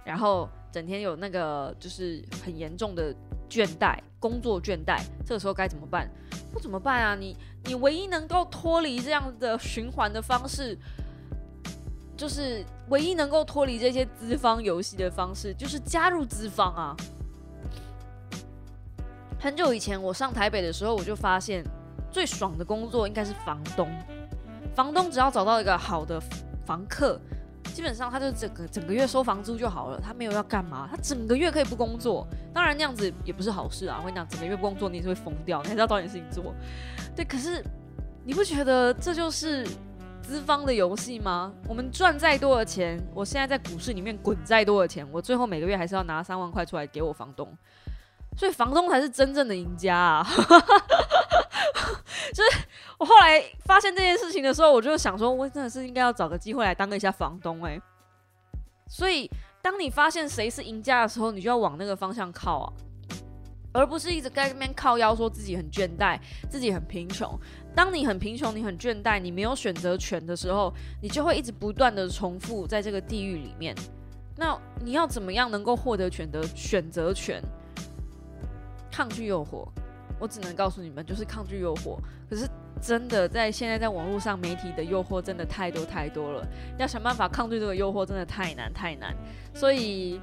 [0.05, 3.13] 然后整天有那个就是很严重的
[3.55, 6.11] 倦怠，工作倦怠，这个时候该怎么办？
[6.53, 7.15] 不怎么办啊？
[7.15, 10.77] 你你唯一能够脱离这样的循环的方式。
[12.17, 16.97] 就是唯一能够脱离这些资方游戏的方式，就是加入资方啊。
[19.41, 21.65] 很久以前我上台北的时候，我就发现
[22.13, 23.91] 最爽的工作应该是房东。
[24.77, 26.23] 房东只要找到一个好的
[26.65, 27.21] 房客，
[27.75, 32.27] 基本上他就整个整个月收房租就好了，他没有要干嘛，他整个月可以不工作。
[32.55, 36.55] 当然那样子也不是好事啊，我跟你讲，整个月不工作你也是会疯掉，你还是要找点事情做。
[37.17, 37.63] 对，可是
[38.25, 39.67] 你不觉得这就是？
[40.27, 41.53] 资方的游戏吗？
[41.69, 47.47] 我们赚再多的钱，我现在在股市里面滚再多的钱，我最后每个月还是要拿三万块出来给我房东，
[48.35, 50.27] 所以房东才是真正的赢家啊！
[52.33, 52.67] 就是
[52.99, 57.81] 我后来发现这件事情的时候，我就想说，我真的是应该要找个机会来当一下房东哎。
[58.89, 59.29] 所以，
[59.61, 62.73] 当你发现谁是赢家的时候，你就要往那个方向靠啊。
[63.73, 66.17] 而不是一直在那边靠腰说自己很倦怠，
[66.49, 67.37] 自己很贫穷。
[67.75, 70.73] 当你很贫穷，你很倦怠，你没有选择权的时候，
[71.03, 73.75] 你就会一直不断的重复在这个地狱里面。
[74.37, 77.43] 那你要怎么样能够获得选择选择权？
[78.93, 79.67] 抗拒诱惑，
[80.19, 81.99] 我只能告诉你们，就是抗拒诱惑。
[82.29, 82.49] 可是
[82.81, 86.47] 真的在现在在网络上媒体的诱惑真的太多太多了，
[86.79, 89.15] 要想办法抗拒这个诱惑真的太难太难。
[89.53, 90.21] 所以。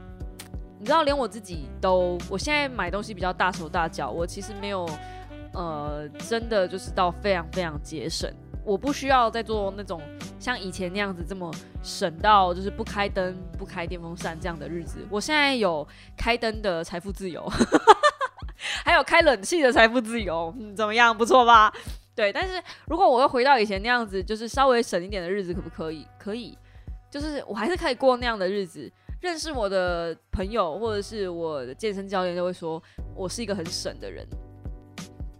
[0.79, 4.89] 你知道，连我自己都，我现在买东西比较大手大脚，我其实没有，
[5.53, 8.27] 呃，真的就是到非常非常节省。
[8.65, 10.01] 我不需要再做那种
[10.39, 15.05] 像以前那样子这么省到就是不开灯、不开电风扇这样的日子。
[15.11, 15.87] 我现在有
[16.17, 17.47] 开灯的财富自由，
[18.85, 21.17] 还有开冷气的财富自由，怎么样？
[21.17, 21.73] 不错吧？
[22.15, 22.31] 对。
[22.31, 26.07] 但是如果我又回到以前那样子，就是稍微省一点的日子，可不可以？
[26.19, 26.57] 可以，
[27.09, 28.91] 就是我还是可以过那样的日子。
[29.19, 32.81] 认识我的朋友或者是我的健身教练都会说
[33.15, 34.25] 我是一个很省的人，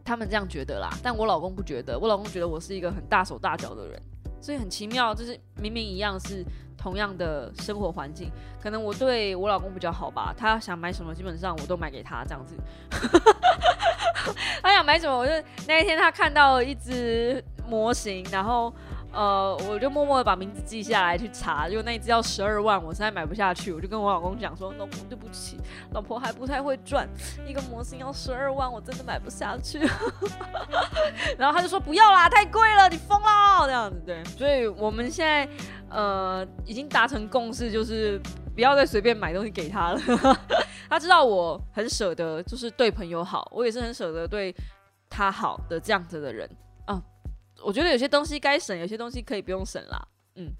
[0.06, 4.00] 他们这样觉得啦，但我老公不觉得，我老公觉得我是一个很大手大脚的人，
[4.42, 6.44] 所以很奇妙，就是明明一样是
[6.78, 8.32] 同样的生活环境，
[8.62, 12.56] 可能我对我老公比较好吧，他想买什么基本上我都买给他这样子，
[14.62, 15.32] 他想买什么我就
[15.68, 18.74] 那一天他看到一只模型，然后。
[19.14, 25.58] 呃，我就默默的把名字记下来去查，就那一只要十二万，我实在买不下去，我就跟我老公讲说，老公对不起，
[25.92, 27.08] 老婆还不太会赚，
[27.46, 29.80] 一个模型要十二万，我真的买不下去。
[31.38, 35.48] 然后他就说不要啦，太贵了，你疯了这样子对，所以我们现在
[35.90, 38.18] 呃已经达成共识，就是
[38.56, 40.00] 不要再随便买东西给他了。
[40.90, 44.56] 他知道我很舍得，就是对朋友好，我也是很舍得对
[45.10, 46.50] 他好的这样子的人。
[47.64, 50.08] 我觉得有些东西该省，有些东西可以不用省啦。
[50.36, 50.52] 嗯，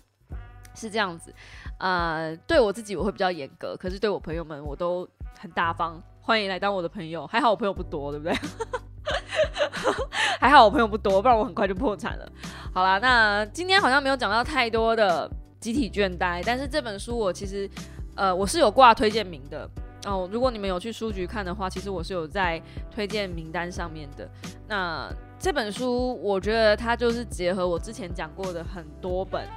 [0.76, 1.34] 是这样子。
[1.80, 5.08] 呃，对我自己我会比较严格，可是对我朋友们我都
[5.40, 7.26] 很大方，欢迎来当我的朋友。
[7.28, 8.34] 还好我朋友不多，对不对？
[10.40, 12.32] 还好我朋友不多，不然我很快就破产了。
[12.74, 15.30] 好啦，那今天好像没有讲到太多的
[15.60, 17.70] 集体倦怠，但是这本书我其实
[18.16, 19.70] 呃我是有挂推荐名的
[20.06, 20.30] 哦。
[20.32, 24.30] 如果你们有去书局看的话，其实我是有在推荐名单上面的。
[24.68, 29.48] 那这本书，我觉得它就是结合我之前讲过的很多本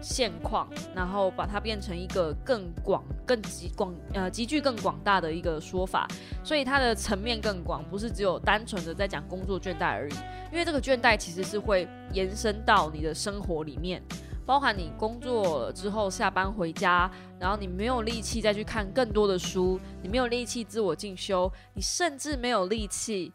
[0.00, 6.06] 现况，然后把它变成一个更广、更极广呃极具更广大的一个说法，
[6.44, 10.14] 所以它的层面更广，不是只有单纯的在讲工作倦怠而已。
[10.52, 14.02] 因为这个倦怠其实是会延伸到你的生活里面，
[14.48, 23.30] 包含你工作之后下班回家，然后你没有力气再去看更多的书，你没有力气自我进修，你甚至没有力气。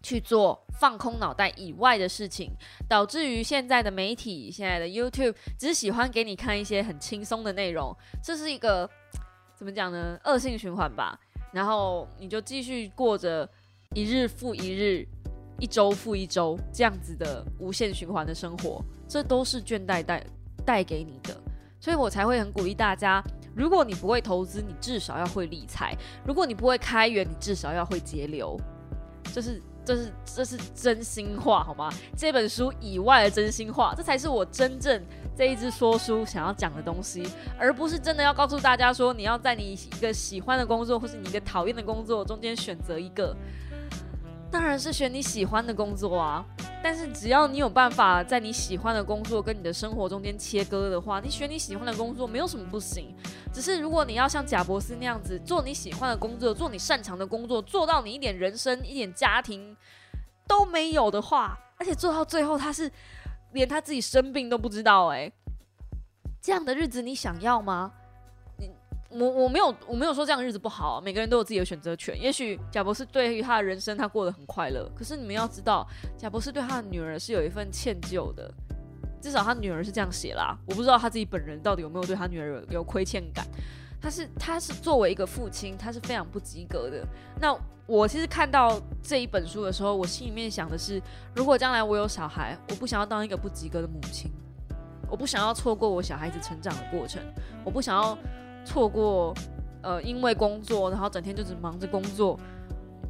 [0.00, 2.52] 去做放空脑袋以外的事情，
[2.88, 8.88] 导致于现在的媒体、现在的 YouTube 只喜欢给你看一些很轻松的内容，这是一个
[9.56, 10.18] 怎么讲呢？
[10.24, 11.18] 恶性循环吧。
[11.52, 13.46] 然后你就继续过着
[13.92, 15.04] 一日复一日、
[15.58, 20.24] 一周复一周这样子的无限循环的生活，这都是倦怠带
[20.64, 21.34] 带给你的。
[21.80, 23.22] 所以我才会很鼓励大家：
[23.54, 28.60] 如果你不会投资，你至少要会理财；如果你不会开源，你至少要会节流。
[29.32, 29.60] 这是。
[29.88, 31.90] 这是这是真心话，好吗？
[32.14, 35.02] 这本书以外的真心话，这才是我真正
[35.34, 37.26] 这一支说书想要讲的东西，
[37.58, 43.34] 而不是真的要告诉大家说，你要在你一个喜欢的工作，或是你一个讨厌的工作中间选择一个。
[44.50, 46.44] 当然是选你喜欢的工作啊！
[46.82, 53.14] 但是只要你有办法在你喜欢的工作跟你的生活中间切割的话，你选你喜欢的工作没有什么不行。
[53.52, 59.76] 只是如果你要像贾博士那样子做你喜欢的工作，做你擅长的工作，做到你一点人生、一点家庭
[60.46, 62.90] 都没有的话，而且做到最后他是
[63.52, 65.30] 连他自己生病都不知道，诶，
[66.40, 67.92] 这样的日子你想要吗？
[69.10, 72.20] 我我没有我没有说这样日子不好，每个人都有自己的选择权。
[72.20, 75.86] 也许贾博士对于他的人生他过得很快乐，可是你们要知道，
[76.16, 78.52] 贾博士对他的女儿是有一份歉疚的，
[79.18, 80.58] 至少他女儿是这样写啦。
[80.66, 83.46] 我不知道他自己本人到底有没有对他女儿有亏欠感。
[84.00, 87.02] 他是他是作为一个父亲，他是非常不及格的。
[87.40, 91.02] 那我其实看到这一本书的时候，我心里面想的是，
[91.34, 94.30] 如果将来我有小孩，我不想要当一个不及格的母亲，
[95.10, 97.22] 我不想要错过我小孩子成长的过程，
[97.64, 98.16] 我不想要。
[98.64, 99.34] 错过，
[99.82, 102.38] 呃，因为工作，然后整天就只忙着工作，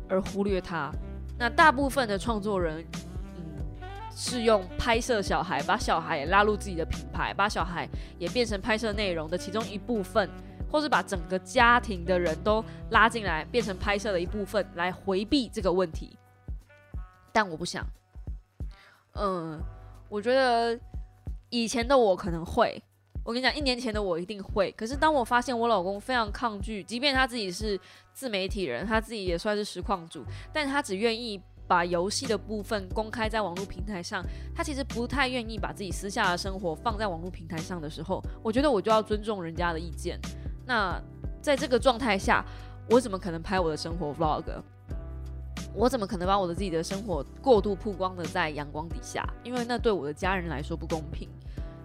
[0.09, 0.91] 而忽略他。
[1.39, 2.85] 那大部分的创作人，
[3.37, 3.43] 嗯，
[4.15, 7.89] 是用拍摄小孩，把小孩也拉入自己的品牌，把小孩
[8.19, 10.29] 也变成拍摄内容的其中一部分，
[10.71, 16.17] 或是把整个家庭的人都拉进来，变成拍摄的一部分，来回避这个问题。
[17.33, 17.87] 但我不想，
[19.15, 19.61] 嗯，
[20.09, 20.79] 我觉得
[21.51, 22.83] 以前的我可能会。
[23.29, 24.73] 我跟你讲，一年前的我一定会。
[24.73, 27.79] 可是当我发现我老公非常抗拒，即便他自己是
[28.15, 34.25] 自媒体人，他自己也算是实况主，但他只愿意把游戏的部分公开在网络平台上，
[34.57, 40.19] 他其实不太愿意把自己私下的生活放在网络平台上的时候，我觉得我就要尊重人家的意见。
[40.65, 40.99] 那
[41.43, 42.43] 在这个状态下，
[42.89, 44.45] 我怎么可能拍我的生活 vlog？
[45.75, 49.23] 我怎么可能把我的自己的生活过度曝光的在阳光底下？
[49.45, 51.29] 因为那对我的家人来说不公平。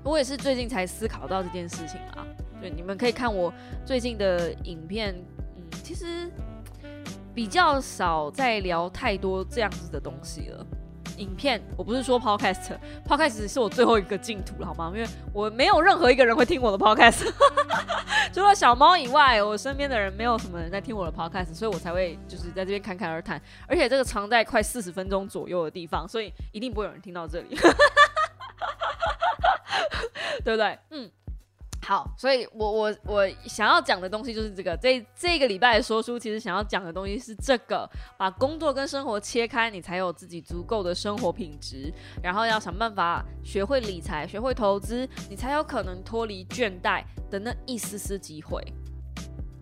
[0.04, 2.26] 我也是最近才思考到这件事情啦，
[2.60, 3.54] 对你们可以看我
[3.86, 5.16] 最近的影片，
[5.56, 6.30] 嗯，其实
[7.34, 10.66] 比较少在聊太多这样子的东西了。
[11.18, 14.91] 影片，我不是说 podcast，podcast 是我最后一个净土了，好吗？
[14.95, 17.32] 因为我没有任何一个人会听我的 podcast，
[18.34, 23.39] 除了小猫以外，我身边的人没有什么人在听我的 podcast，所以我才会就是在这边侃侃而谈。
[23.68, 27.56] 而且这个长在快四十分钟左右的地方，所以一定不会有人听到这里，
[30.44, 30.80] 对不对？
[30.92, 31.12] 嗯。
[31.86, 34.74] 好，所以我我我想要讲的东西就是这个。
[34.82, 37.86] 这这个礼拜的说书，其实想要讲的东西是这个：
[38.18, 41.94] 把工作跟生活切开，你才有自己足够的生活品质。
[42.24, 48.64] 然后要想办法学会理财，学会投资，你才有可能脱离倦怠的那一丝丝机会。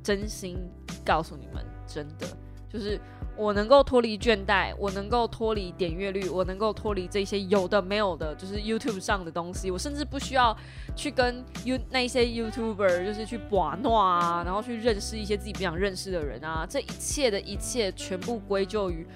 [0.03, 0.59] 真心
[1.03, 2.27] 告诉你们，真的
[2.71, 3.01] 就是。
[3.41, 9.71] 我能够脱离倦怠，我能够脱离点阅率，我能够脱离这些有的没有的，就是 YouTube 上的东西。
[9.71, 10.55] 我甚至不需要
[10.95, 16.67] 去跟 You 那些 YouTuber 就是去玩闹啊，然后去认识一些自己不想认识的人啊。
[16.69, 19.07] 这一切的一切全部归咎于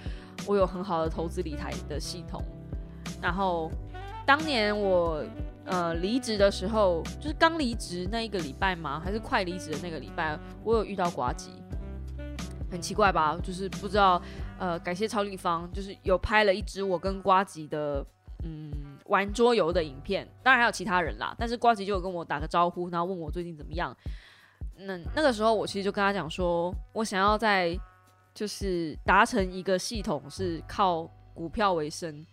[0.47, 2.43] 我有很好的投资理财的系统。
[3.21, 3.71] 然后
[4.25, 5.23] 当年我
[5.65, 8.99] 呃离职的时候，就是刚离职那一个礼拜吗？
[9.05, 11.51] 还是快离职的那个礼拜，我有遇到瓜吉。
[12.71, 13.37] 很奇怪吧？
[13.43, 14.21] 就是不知道，
[14.59, 18.05] 呃，感谢超立方，就是有拍了一支我跟瓜吉的，
[18.43, 18.71] 嗯，
[19.05, 20.27] 玩桌游的影片。
[20.43, 23.95] 当然还有其他人啦，但是瓜吉就有跟我打个招呼，然后问我最近怎么样。
[24.77, 27.79] 那那个时候我其实就跟他讲说，我想要在
[28.33, 32.25] 就是达成一个系统，是靠股票为生。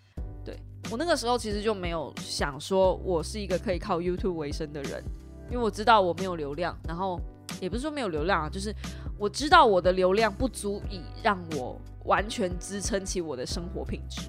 [0.44, 0.58] 对
[0.90, 5.04] 我那个时候其实就没有想说我是一个可以靠 YouTube 为生的人，
[5.50, 7.20] 因为我知道我没有流量，然后
[7.60, 8.74] 也不是说没有流量啊，就是。
[9.22, 14.22] 我知道我的流量不足以让我完全支撑起我的生活品质，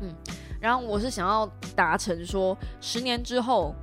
[0.00, 0.10] 嗯，
[0.58, 1.46] 然后我是想要
[1.76, 3.74] 达成说十年之后，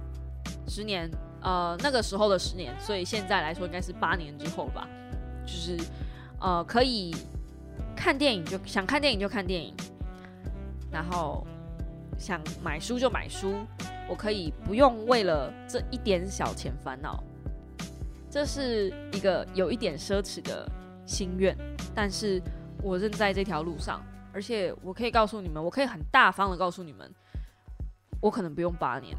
[0.67, 1.07] 十年，
[1.43, 4.89] 呃，那个时候的十年，所以现在来说应该是八年之后吧，
[5.45, 5.77] 就是
[6.41, 7.15] 呃，可以
[7.95, 9.71] 看电影就想看电影就看电影，
[10.91, 11.45] 然后
[12.17, 13.53] 想买书就买书，
[14.09, 17.23] 我可以不用为了这一点小钱烦恼。
[18.37, 20.69] 这是一个有一点奢侈的
[21.07, 21.57] 心愿，
[21.95, 22.39] 但是
[22.83, 23.99] 我正在这条路上，
[24.31, 27.11] 而且我可以告诉你们，我可以很大方的告诉你们，
[28.21, 29.17] 我可能不用八年，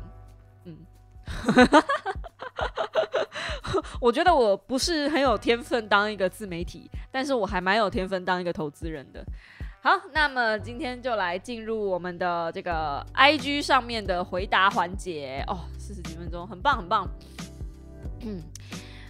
[0.66, 0.78] 嗯，
[4.00, 9.24] 我觉得我不是很有天分当一个自媒体，但是我还蛮有天分当一个投资人的。
[9.82, 17.04] 好，那么今天就来进入我们的这个 IG 上面的回答环节哦，四十几分钟，很棒很棒，
[18.20, 18.44] 嗯。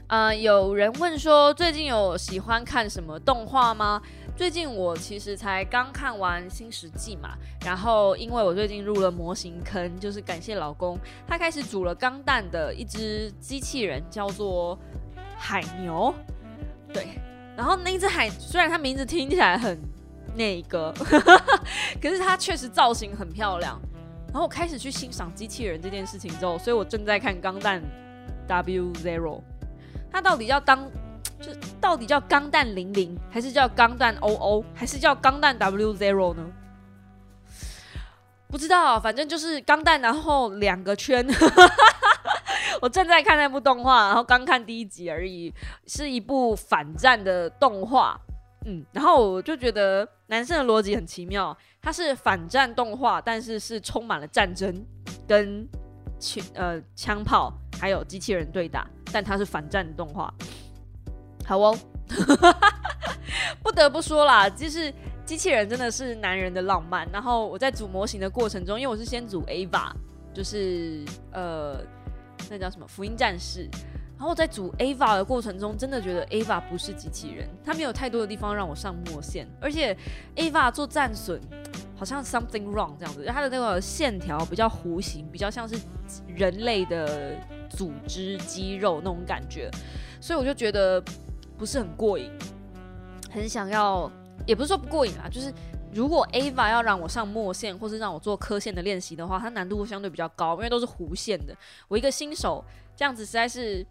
[0.08, 4.00] 呃，有人问说最近有喜欢看什么动画吗？
[4.34, 14.78] 最近我其实才刚看完《新石纪》嘛，然后因为我最近入了模型坑，就是感谢老公，他开始组了钢弹的一只机器人，叫做
[15.36, 16.14] 海牛。
[16.90, 17.08] 对，
[17.54, 19.78] 然后那只海虽然它名字听起来很
[20.34, 20.90] 那个，
[22.00, 23.78] 可是它确实造型很漂亮。
[24.28, 27.82] 然后我开始去欣赏机器人这件事情之后，所以我正在看《钢弹
[28.46, 29.40] W Zero》。
[30.10, 30.90] 它到底要当，
[31.40, 36.44] 就到底叫钢弹零零，还是叫钢弹 O O，还是叫钢弹 W Zero 呢？
[38.48, 41.26] 不知道，反正就是钢弹，然后两个圈。
[42.80, 45.52] 我正在看那部动画，然后刚看第一集而已，
[45.86, 48.18] 是一部反战的动画。
[48.66, 54.84] 嗯，然后我就觉得男生的逻辑很奇妙，它是反战动画，但是是充满了战争
[55.26, 55.66] 跟
[56.18, 58.86] 枪呃枪炮，还有机器人对打。
[59.10, 60.30] 但它是反战动画，
[61.46, 61.78] 好哦，
[63.62, 64.92] 不得不说啦，就是
[65.24, 67.08] 机器人真的是男人的浪漫。
[67.10, 69.90] 然后我在组模型的过程中，因为我是先组 Ava，
[70.34, 71.80] 就是呃，
[72.50, 73.66] 那叫什么福音战士。
[74.18, 79.96] 然后我在组 Ava 的过程中，真的觉得 Ava 不是机器人，它没有太多的地方让我上墨线，而且
[80.36, 81.40] Ava 做战损
[81.98, 85.76] 好像 something wrong 这样子，它的那个线条比较弧形，比较像是
[86.26, 87.36] 人类的。
[87.70, 89.70] 组织肌肉那种感觉，
[90.22, 91.00] 所以我就觉得
[91.58, 92.28] 不是很过瘾，
[93.30, 94.10] 很想要，
[94.46, 95.52] 也不是说不过瘾啊，就是
[95.92, 101.54] 如果 Ava 要让我上墨线，或是让我做科线的练习的话，它难度相对比较高，因为都是弧线的。
[101.88, 102.64] 我一个新手
[102.96, 103.86] 这样子实在是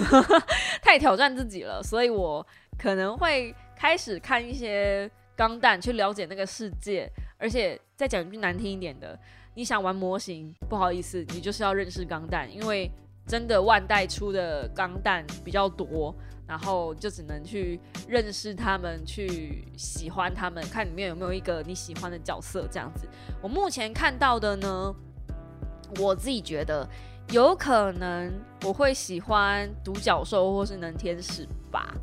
[0.82, 2.44] 太挑战自己了，所以我
[2.78, 7.08] 可能会开始看一些钢弹，去了解那个世界。
[7.42, 9.18] 而且再讲一句难听一点的，
[9.54, 12.90] 你想玩模型，不好意思，你就是要认识钢弹，因为。
[13.24, 16.12] 真的万代出的钢弹比较多，
[16.44, 17.78] 然后就只能去
[18.08, 23.06] 认识他们，去喜欢他们，看里面有没有一个你喜欢的角色这样子。
[23.40, 24.92] 我目前看到的呢，
[26.00, 26.84] 我自己觉得
[27.30, 28.32] 有可能
[28.64, 31.94] 我会喜欢独角兽或是能天使吧。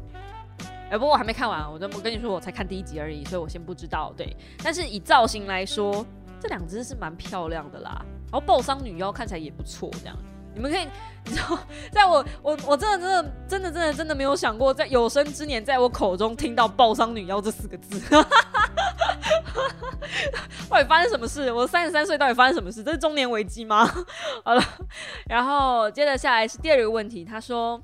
[0.90, 4.14] 哎，不过我还没看完，我我跟你说，我才看第一集而已，所以我先不知道。
[4.18, 6.06] 对，但是以造型来说，
[6.42, 8.04] 这两只是蛮漂亮的啦。
[8.32, 10.16] 然后爆伤女妖看起来也不错，这样
[10.54, 10.88] 你们可以，
[11.26, 11.60] 你知道，
[11.92, 18.00] 在我我我真的真的真的真的真的没有想过，在有生之年，在我口中听到爆伤女妖这四个字。
[20.70, 21.52] 到底发生什么事？
[21.52, 22.84] 我三十三岁，到底发生什么事？
[22.84, 23.86] 这是中年危机吗？
[24.46, 24.64] 好了，
[25.28, 27.82] 然后接着下来是第二个问题，他说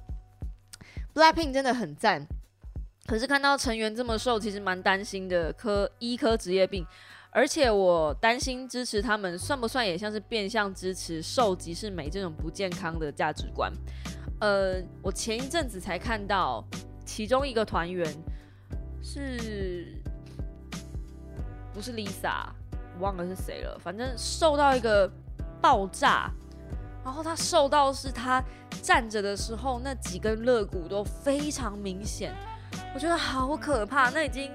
[1.13, 2.27] ，Blackpink 真的很赞。
[3.07, 6.83] 可是看到成员这么瘦，其实蛮担心的，科医科职业病，
[7.29, 13.71] 而且我担心支持他们算不算也像是变相支持瘦即是美这种不健康的价值观？
[14.39, 16.65] 呃，我前一阵子才看到
[17.05, 18.11] 其中一个团员
[19.03, 19.93] 是，
[21.73, 22.47] 不是 Lisa，
[22.97, 25.07] 我忘了是谁了，反正瘦到一个
[25.61, 26.31] 爆炸，
[27.03, 28.43] 然后他瘦到是他
[28.81, 32.35] 站着的时候那几根肋骨都非常明显。
[32.93, 34.51] 我觉得好可怕，那已经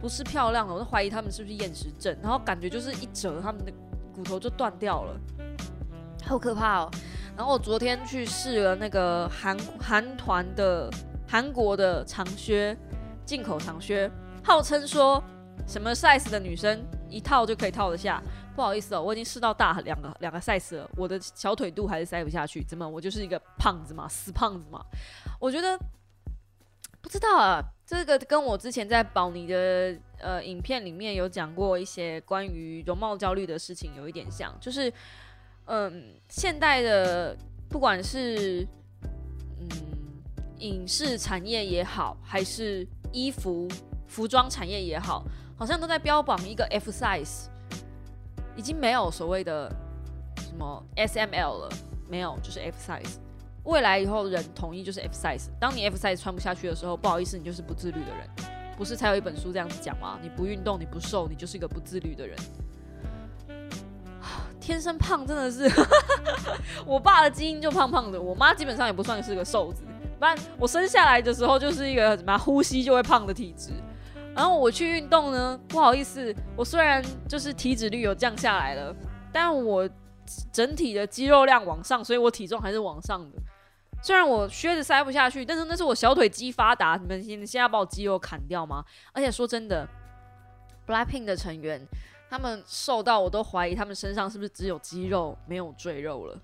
[0.00, 3.72] 不是漂亮了，我都怀疑他们是不是厌食症，然后感觉就是一折，他们的
[4.14, 5.20] 骨头就断掉了，
[6.24, 6.90] 好可怕哦。
[7.36, 10.90] 然后我昨天去试了那个韩韩团的
[11.26, 12.76] 韩国的长靴，
[13.24, 14.10] 进口长靴，
[14.44, 15.22] 号称说
[15.66, 18.22] 什么 size 的女生一套就可以套得下。
[18.54, 24.84] 不好意思哦，我已经试到大两个两个 size 了，我的小腿肚还是塞不下去，怎么我就是一个胖子嘛，死胖子嘛。
[25.40, 25.78] 我觉得。
[27.02, 34.90] 不知道啊，这个跟我之前在宝妮的呃影片里面有讲过一些关于容貌焦虑的事情有一点像，就是
[35.66, 37.36] 嗯，现代的
[37.68, 38.66] 不管是
[39.58, 39.68] 嗯
[40.58, 43.68] 影视产业也好，还是衣服
[44.06, 45.24] 服装产业也好，
[45.58, 47.48] 好像都在标榜一个 F size，
[48.54, 49.68] 已经没有所谓的
[50.36, 51.68] 什么 S M L 了，
[52.08, 53.16] 没有，就是 F size。
[53.64, 58.28] 未来以后人统一就是 F size，当你 F size 穿不下去的时候，不好意思，你就是不自律的人。
[58.76, 60.18] 不是才有一本书这样子讲吗？
[60.20, 62.36] 你不运动，你不瘦，你就是一个不自律的人。
[64.58, 65.70] 天生胖真的是，
[66.86, 69.84] 我爸的基因就胖胖的，我妈基本上也不算是个瘦子。
[70.18, 73.70] 不然我生下来的时候就是一个什么呼吸就会胖的体质。
[74.34, 78.96] 然后我去运动呢，不好意思，我虽然就是体脂率有降下来了，
[79.30, 79.88] 但我
[80.50, 83.36] 整体的肌肉量往上，所以我体重还是往上的。
[84.02, 86.98] 虽然我靴子塞不下去，但是那是我小腿肌发达。
[87.00, 88.84] 你们现现在把我肌肉砍掉吗？
[89.12, 89.88] 而且说真的
[90.86, 91.80] ，Blackpink 的成员
[92.28, 96.34] 他们瘦到我都怀疑他们身上是不是只有肌肉没有赘肉了，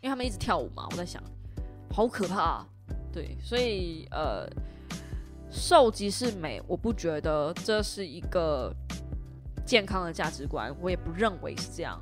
[0.00, 0.86] 因为他们一直跳舞嘛。
[0.88, 1.20] 我在想，
[1.92, 2.64] 好可怕。
[3.12, 4.48] 对，所以呃，
[5.50, 8.72] 瘦即是美，我不觉得这是一个
[9.66, 12.00] 健康的价值观，我也不认为是这样。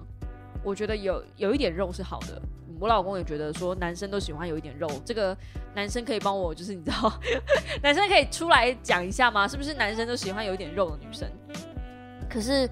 [0.62, 2.40] 我觉得有有一点肉是好的。
[2.80, 4.88] 我老公也觉得说，男生都喜欢有一点肉。
[5.04, 5.36] 这个
[5.74, 7.12] 男生可以帮我，就是你知道，
[7.82, 9.48] 男生可以出来讲一下吗？
[9.48, 11.28] 是不是男生都喜欢有一点肉的女生？
[12.30, 12.70] 可是，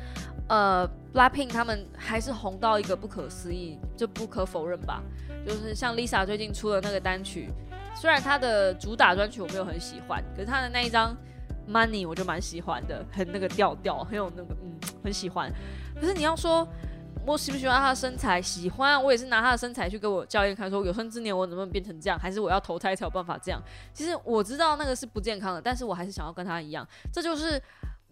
[0.48, 5.02] 呃，Blackpink 他们还是红到一个不可思议，就不可否认吧。
[5.44, 7.50] 就是像 Lisa 最近出的那个单曲，
[7.96, 11.16] 虽然她的主打专曲我没有很喜欢，可是她的那一张
[11.68, 15.52] Money 我就蛮喜欢的，很那个调调，很有那个嗯，很喜欢。
[16.00, 16.64] 可是你要说。
[17.26, 18.40] 我喜不喜欢他的身材？
[18.40, 23.60] 喜欢，我也是拿他的身材去给我教练看，说有生之年我能不能变成这样，还是我要投胎才有办法这样？
[23.92, 26.86] 其实我知道那个是不健康的，但是我还是想要跟他一样。
[27.12, 27.60] 这就是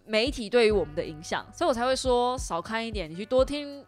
[0.04, 3.84] 媒体对于我们的影响，所以我才会说少看一点，你去多听。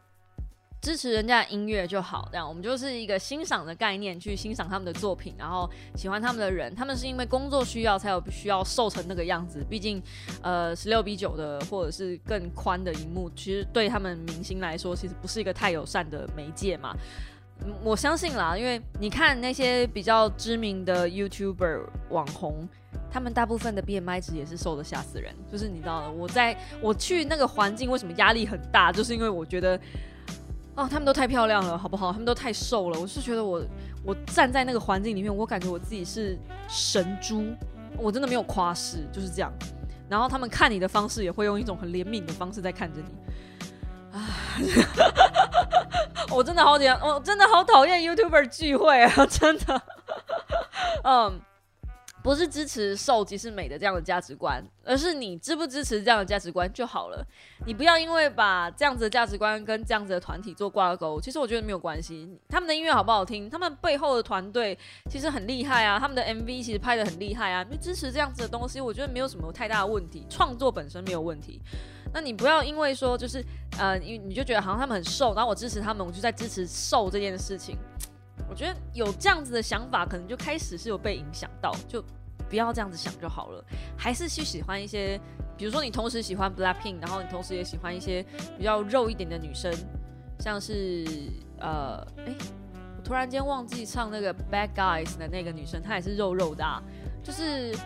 [0.86, 6.72] 支持人家的音乐就好，这样我们就是一个欣赏的概念，去欣赏他们的作品，然后喜欢他们的人。
[6.76, 9.66] 他们是因为工作需要才有需要瘦成那个样子。
[9.68, 10.00] 毕竟，
[10.42, 16.94] 呃，十六比九的或者是更宽的荧幕，其实对他们明星来说，其实不是一个太友善的媒介嘛。
[17.82, 21.80] 我相信啦，因为你看那些比较知名的 YouTuber
[22.10, 22.68] 网红，
[23.10, 25.34] 他们大部分的 BMI 值也是瘦的吓死人。
[25.50, 28.92] 就是你知道，我在我去那个环境，为什么压力很大？
[28.92, 29.80] 就是因为我觉得。
[30.76, 32.12] 哦，他们都太漂亮了，好不好？
[32.12, 33.62] 他们都太瘦了，我是觉得我
[34.04, 37.46] 我站在那个环境里面，我感觉我自己是神猪，
[37.96, 39.50] 我真的没有夸饰，就是这样。
[40.08, 44.16] 然后他们看你的方式也会用一种很怜悯的方式在看着你。
[44.16, 44.22] 啊，
[46.30, 49.82] 我真的好讨厌我真的好讨厌 YouTuber 聚会啊，真的，
[51.04, 51.40] 嗯。
[52.26, 57.24] 不是支持瘦即是美的这样的价值观，而是你支不支持这样的价值观就好了。
[57.64, 62.28] 你不要因为把这样子的价值观跟这样子的团体做挂钩，其实我觉得没有关系。
[62.48, 64.76] 他们的音乐好不好听，他们背后的团队
[65.08, 67.64] 其实很厉害啊，他们的 MV 其实拍的很厉害啊。
[67.70, 71.62] 你支持这样子的东西，我觉得没有什么太大的问题，创作本身没有问题。
[72.12, 73.40] 那你不要因为说就是
[73.78, 77.78] 呃，你你就觉得好像他们很瘦，然后我支持他们，我就在支持瘦这件事情。
[78.48, 82.02] 我觉得有这样子的想法，可能就开始是有被影响到，就
[82.48, 83.64] 不要这样子想就好了，
[83.96, 85.20] 还是去喜欢一些，
[85.56, 88.24] 比如说你同时喜欢 Blackpink，然后你同时也喜欢一些
[88.56, 89.72] 比较肉一点的女生，
[90.38, 91.04] 像是
[91.58, 92.32] 呃，哎，
[92.96, 96.80] 我突然间忘记唱那个 Bad Guys 的那个女生，她也是肉肉的，啊，
[97.24, 97.76] 就是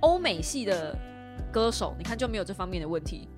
[0.00, 0.94] 欧美系的
[1.50, 3.28] 歌手，你看就没有这方面的问题，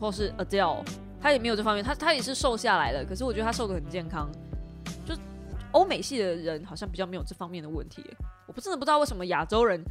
[0.00, 0.82] 或是 Adele，
[1.20, 4.28] 她也没有这方面，她她也是瘦下来了，可是我觉得她瘦的很健康。
[5.76, 8.02] 欧美系的人好像比较没有这方面的问题，
[8.46, 9.84] 我不真的不知道为什么亚洲人，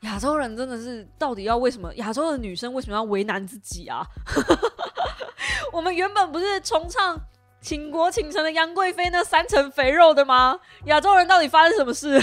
[0.00, 4.04] 亚洲人真的是到底要为什么亚洲的女生为什么要为难自己啊？
[5.72, 7.16] 我们原本不是重唱
[7.60, 10.58] 倾国倾城的杨贵妃那三层肥肉的吗？
[10.86, 12.20] 亚洲人到底发生什么事？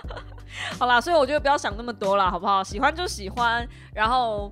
[0.78, 2.64] 好啦，所以我觉得不要想那么多了，好不好？
[2.64, 4.50] 喜欢就喜欢，然后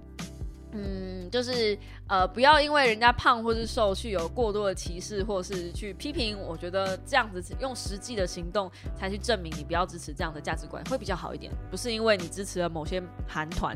[0.72, 1.78] 嗯，就是。
[2.06, 6.38] 呃，不要因为人家胖或是瘦去有过多的歧视，或是去批评。
[6.38, 11.50] 我觉得这样子用实际的行动才去证明你不要支持这样的价值观，会比较好一点。
[11.70, 13.74] 不是因为你支持了某些韩团，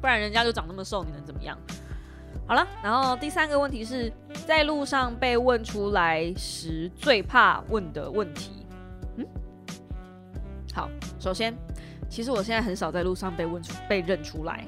[0.00, 1.56] 不然人家就长那么瘦，你能怎么样？
[2.48, 4.12] 好了，然后第三个问题是
[4.48, 8.66] 在路上被问出来时最怕问的问题。
[9.16, 9.24] 嗯，
[10.74, 10.90] 好，
[11.20, 11.54] 首先，
[12.10, 14.66] 其实我现在很少在路上被问出被认出来。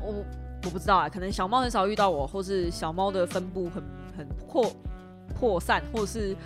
[0.00, 0.24] 我。
[0.64, 3.82] 我不知道啊，可能小猫很少遇到我，或是小猫的分布很
[4.16, 4.72] 很扩
[5.38, 6.36] 扩散，或是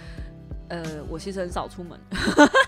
[0.68, 2.00] 呃，我其实很少出门，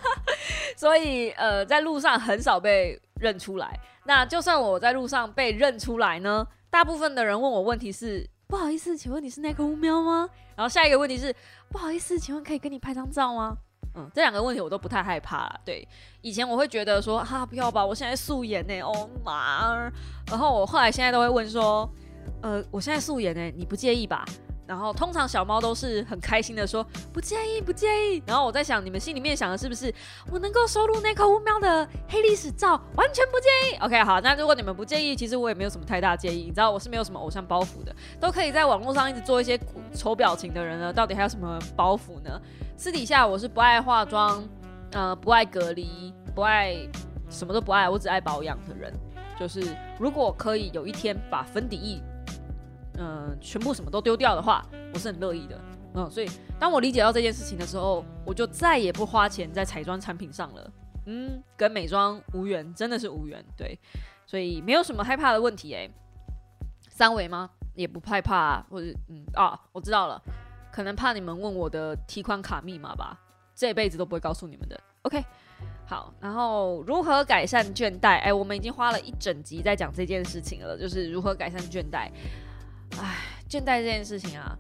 [0.77, 3.79] 所以呃，在路上很少被认出来。
[4.05, 10.29] 那就算我在路上被认出来呢，大部分的人问我问题是不好意思，请问你是那个乌喵吗？
[10.55, 11.35] 然后下一个问题是
[11.71, 13.57] 不好意思，请问可以跟你拍张照吗？
[13.95, 15.61] 嗯，这两个问题我都不太害怕了。
[15.65, 15.87] 对，
[16.21, 19.91] 以前我会觉得说，哈，不要吧，我现在素颜呢，哦妈。
[20.29, 21.89] 然后我后来现在都会问说，
[22.43, 24.25] 呃，我现在素颜呢，你不介意吧？
[24.67, 28.23] 然后通常小猫都是很开心的说不介意，不介意。
[28.27, 29.91] 然后我在想，你们心里面想的是不是
[30.31, 36.43] 我能够收录那颗五秒的黑历史照，完全不介意？OK，好，那如果你们不介意，其实我也没有什么太大介意。
[36.43, 39.59] 你知道我是没有什么偶像包袱的，都可以在网络上一直做一些
[39.95, 42.39] 丑表情的人呢，到底还有什么包袱呢？
[42.79, 44.41] 私底下我是不爱化妆，
[44.93, 46.77] 呃，不爱隔离，不爱
[47.29, 48.95] 什么都不爱，我只爱保养的人。
[49.37, 52.01] 就是如果可以有一天把粉底液，
[52.97, 54.65] 嗯，全部什么都丢掉的话，
[54.95, 55.61] 我是很乐意的。
[55.95, 60.73] 嗯，所以当我理解到这件事情的时候，我就再也不花钱在彩妆产品上了。
[61.07, 63.45] 嗯，跟美妆无缘，真的是无缘。
[63.57, 63.77] 对，
[64.25, 65.75] 所以没有什么害怕的问题。
[65.75, 65.91] 诶，
[66.89, 67.51] 三维吗？
[67.75, 70.23] 也不害怕，或者嗯啊，我知道了。
[70.71, 73.19] 可能怕你们问我的提款卡密码吧，
[73.55, 74.81] 这辈子都不会告诉你们的。
[75.03, 75.25] OK，
[75.87, 78.19] 好，然后如何改善倦怠？
[78.21, 82.11] 哎，我们已经花了一整集在讲这件事情了，就是如何改善倦怠。
[83.01, 83.17] 哎，
[83.49, 84.59] 倦怠这件事情啊，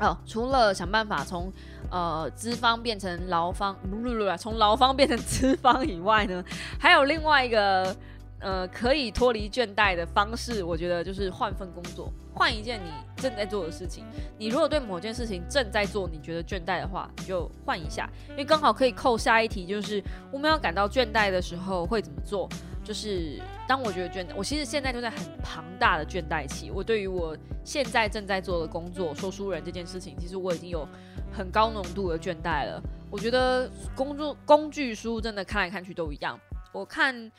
[0.00, 1.52] 哦，除了想办法从
[1.90, 6.44] 呃资方变成劳方，不不不，从劳方变成资方以外呢，
[6.78, 7.96] 还有另外一个。
[8.44, 14.04] 呃，可以脱离倦怠的方式，我觉得就是换份工作，换一件你正在做的事情。
[14.38, 22.46] 你如果对某件事情正在做，你觉得倦怠的话，你就换一下，因为刚好可以扣下一题，就是我们要感到倦怠的时候会怎么做？
[22.84, 26.70] 就是当我觉得倦怠，我其实现在就在很庞大的倦怠期。
[26.70, 27.34] 我对于我
[27.64, 30.86] 现在正在做的工作，说书人这件事情，其实我已经有
[31.32, 32.78] 很高浓度的倦怠了。
[33.10, 36.38] 我觉得工作工具书真的看来看去都一样，
[36.74, 37.32] 我看。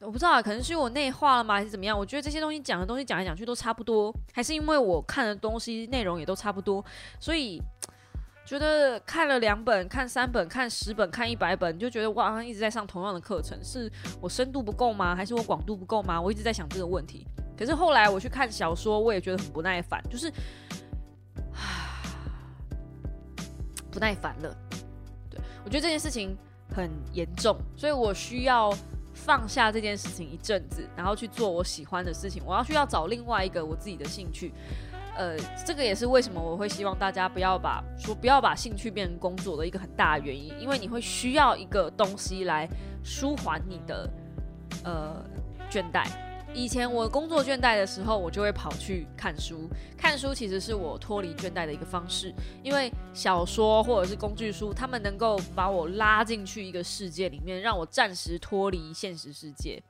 [0.00, 1.98] 我不知道啊，可能是因为我内化了吗，还是怎么样？
[1.98, 6.84] 我觉得这些东西讲的东西讲来讲去都差不多，还是因为我看的东西内容也都差不多，
[7.18, 7.60] 所以
[8.44, 13.90] 觉得看了两本、看三本、看十本、看一百本，就觉得我好像一直在上同样的课程，是
[14.20, 15.16] 我深度不够吗？
[15.16, 16.20] 还是我广度不够吗？
[16.20, 17.26] 我一直在想这个问题。
[17.56, 20.30] 可是后来我去看小说，我也觉得很不耐烦，就是
[23.90, 24.54] 不耐烦了。
[25.30, 26.36] 对我觉得这件事情
[26.68, 28.70] 很严重，所以我需要。
[29.26, 32.40] 放下这件事情一阵子，然后去做我喜欢的事情。
[32.46, 34.52] 我要需要找另外一个我自己的兴趣，
[35.16, 42.68] 呃，这个也是为什么我会希望大家不要把说不要把兴趣变成工作的一个很大的原因，因为你会需要一个东西来
[43.02, 44.08] 舒缓你的
[44.84, 45.24] 呃
[45.68, 46.06] 倦怠。
[46.56, 49.68] 以前我工作倦怠的时候，我就会跑去看书。
[49.94, 52.32] 看书其实是我脱离倦怠的一个方式，
[52.62, 59.82] 因为小说或者是工具书，他们能够把我拉进去一个世界里面，让我暂时脱离现实世界。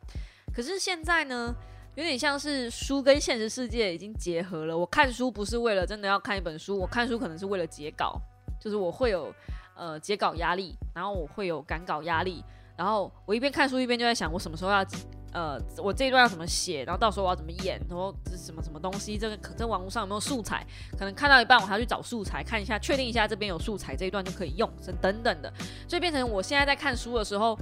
[0.53, 1.55] 可是现在呢，
[1.95, 4.77] 有点像是书跟现实世界已经结合了。
[4.77, 8.21] 我看书不是为了真的要看一本书，我看书可能是为了截稿，
[8.61, 9.33] 就是我会有
[9.77, 12.43] 呃截稿压力，然后我会有赶稿压力，
[12.77, 14.85] 然后我一边看书一边就在想，我什么时候要。
[15.33, 20.67] 呃，我这一段要怎么写，然后到时候我要怎么演，然后这什么什么东西，这个可在网络上有没有素材？
[20.97, 24.71] 可能看到一半，我还要去找素材看一下，确定一下这边有素材，这一段就可以用，
[25.03, 25.53] 等等的。
[25.87, 27.59] 所以变成我现在在看书的时候，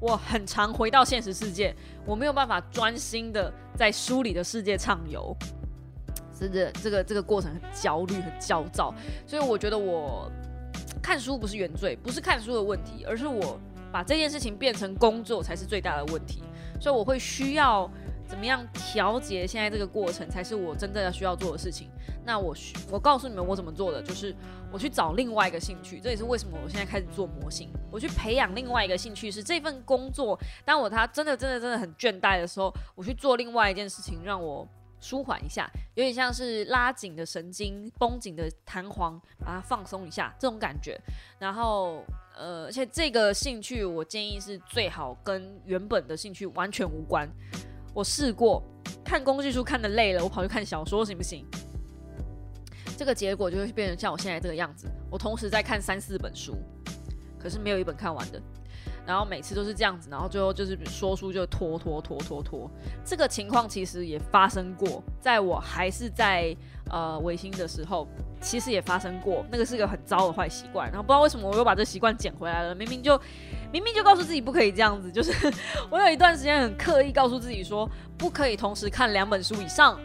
[0.00, 1.74] 我很常回到现实世界，
[2.06, 5.36] 我没有办法专心的在书里的世界畅游。
[6.38, 8.94] 真的，这个这个过程很焦虑、很焦躁，
[9.26, 10.30] 所以我觉得我
[11.02, 13.58] 看书不是原罪，不是看书的问题，而是我
[13.92, 16.42] 把这件事情变成工作才是最大的问题。
[16.80, 17.90] 所以我会需要
[18.26, 21.90] 怎么样调节现在这个过程，才是我真正要需要做的事情。
[22.24, 24.34] 那我需我告诉你们我怎么做的，就是
[24.70, 30.38] 我去找另外一个兴趣，这也是为什么我现在开始做模型，我去培养另外一个兴趣，是这份工作。
[30.64, 34.66] 当我他真的真的真的很倦怠的时候，我去做另外一件事情，让我。
[35.00, 41.00] 舒缓一下，有点像是拉紧的神经、绷紧的弹簧，把它放松一下这种感觉。
[41.38, 42.02] 然后，
[42.38, 47.28] 呃，而且这个兴趣我建议是最好跟原本的兴趣完全无关。
[47.92, 48.62] 我试过
[49.04, 51.44] 看工具书看的累了，我跑去看小说行不行？
[52.96, 54.88] 这个结果就会变成像我现在这个样子。
[55.10, 56.54] 我同时在看三四本书，
[57.40, 58.40] 可是没有一本看完的。
[59.08, 62.70] 然后每次都是这样子，然后最后就是说书就拖拖拖拖拖。
[63.02, 66.54] 这个情况其实也发生过，在我还是在
[66.90, 68.06] 呃维新的时候，
[68.38, 69.42] 其实也发生过。
[69.50, 72.74] 那个是个很糟的坏习惯，然后不知道为什么我又把这习惯捡回来了。
[72.74, 73.18] 明明就
[73.72, 75.32] 明明就告诉自己不可以这样子，就是
[75.88, 77.88] 我有一段时间很刻意告诉自己说
[78.18, 79.98] 不可以同时看两本书以上。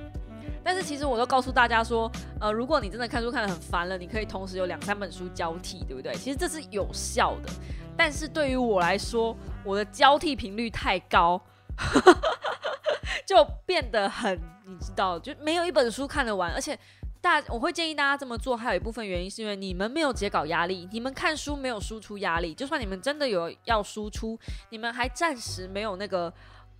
[0.63, 2.09] 但是其实我都告诉大家说，
[2.39, 6.13] 呃，如果你真的看书看得很烦了，你可以同时有两三本书交替，对不对？
[6.15, 7.51] 其实这是有效的。
[7.95, 11.39] 但是对于我来说，我的交替频率太高，
[13.25, 16.51] 就变得很，你知道，就没有一本书看得完。
[16.53, 16.77] 而且
[17.21, 22.53] 大，我会建议大家这么做，还有一部分原因是因为你们没有截稿压力，你们看书没有输出压力。
[22.53, 24.39] 就算你们真的有要输出，
[24.69, 26.33] 你们还暂时没有那个，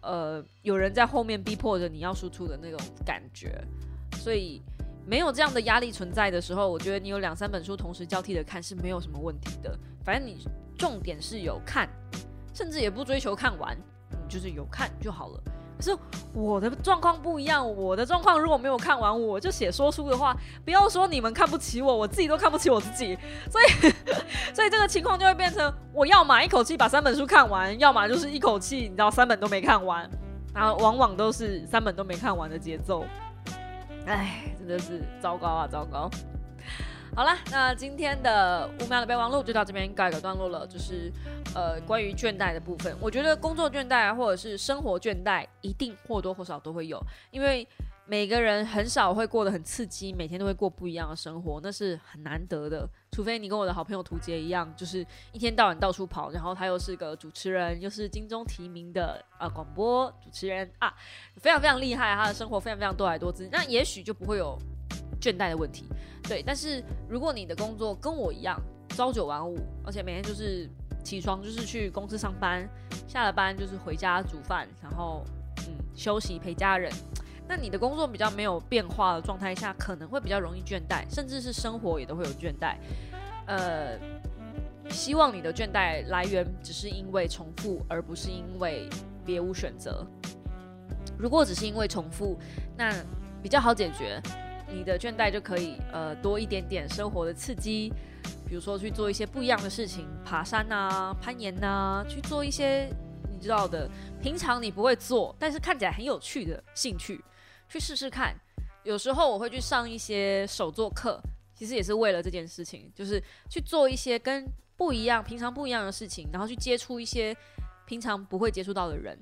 [0.04, 3.60] 呃，有人在后面逼迫着你要输出的那种感觉。
[4.18, 4.62] 所以
[5.06, 9.76] 没有这样的压力存在的时候，我觉得你有两三本书同时交替的看是没有什么问题的。
[10.04, 10.46] 反正你。
[10.76, 11.88] 重点是有看，
[12.52, 13.78] 甚至也不追求看完，
[14.10, 15.44] 你就是有看就好了。
[15.84, 15.98] 是
[16.34, 23.18] 我的状况不一样，我的状况如果没有看完，我就写说书的话，不要说你们看不起我，我自己都看不起我自己。
[23.52, 23.92] 所以，
[24.56, 30.10] 所以这个情况就会变成，我要么一口气把三本书看完，要么就是一口气你知道三本都没看完，
[30.54, 33.06] 然后往往都是三本都没看完的节奏。
[34.06, 36.10] 哎，真的是糟糕啊，糟糕。
[37.16, 40.66] 好了，那今天的五秒的备忘录就到这边告一个段落了。
[40.66, 41.14] 就是，
[41.54, 47.00] 呃，关于倦怠的部分，我觉得工作倦怠或者是生活倦怠，一定或多或少都会有，
[47.30, 47.68] 因为
[48.08, 52.90] 每个人很少会过得很刺激，每天都会过不一样的生活，那是很难得的。
[53.12, 60.92] 除非你跟我的好朋友涂杰一样，就是一天到晚到处跑，然后他又是个主持人，又是金钟提名的呃广播主持人啊，
[61.36, 64.58] 非常非常厉害，他的生活非常非常多彩多姿，那也许就不会有。
[65.24, 65.86] 倦怠的问题，
[66.24, 66.44] 对。
[66.46, 68.60] 但是如果你的工作跟我一样
[68.90, 70.70] 朝九晚五，而且每天就是
[71.02, 72.68] 起床就是去公司上班，
[73.08, 75.24] 下了班就是回家煮饭，然后
[75.60, 76.92] 嗯休息陪家人，
[77.48, 82.76] 那你的工作比较没有变化的状态下，可能会比较容易倦怠，甚至是生活也都会有倦怠。
[83.46, 83.98] 呃，
[84.90, 88.90] 希望你的倦怠来源只是因为重复，而不是因为
[89.26, 90.06] 别无选择。
[91.18, 92.38] 如果只是因为重复，
[92.78, 92.94] 那
[93.42, 94.22] 比较好解决。
[94.74, 97.94] 你的倦怠就可以呃多一点点生活的刺激，
[98.48, 102.90] 比如说去做一些不一样的事情，爬山啊、攀岩呐，去做一些
[103.32, 103.88] 你知道的
[104.22, 107.24] 平常你不会做，但是看起来很有趣的兴趣，
[107.70, 108.36] 去试试看。
[108.84, 111.22] 有时候我会去上一些手作课，
[111.56, 114.46] 其实也是为了这件事情，就是去做一些跟
[114.76, 117.36] 不一样、平常不一样的事情，然后去接触一些
[117.86, 119.18] 平常不会接触到的人，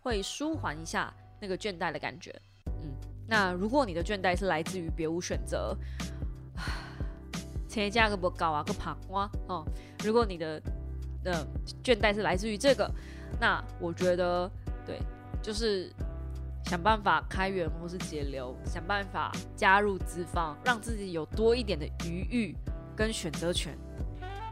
[0.00, 2.34] 会舒缓一下那个倦怠的感觉。
[2.66, 2.90] 嗯
[3.26, 5.76] 那如果你的倦怠是来自于别无选择，
[7.68, 9.64] 前一价格不高啊，个爬瓜哦。
[10.04, 10.60] 如果你的
[11.22, 11.46] 的
[11.82, 12.90] 倦怠是来自于这个，
[13.40, 14.50] 那我觉得
[14.86, 15.00] 对，
[15.42, 15.90] 就是
[16.66, 22.54] 想办法开源或是节流，想办法加入资方，让自己有多一点的余裕
[22.94, 23.76] 跟选择权。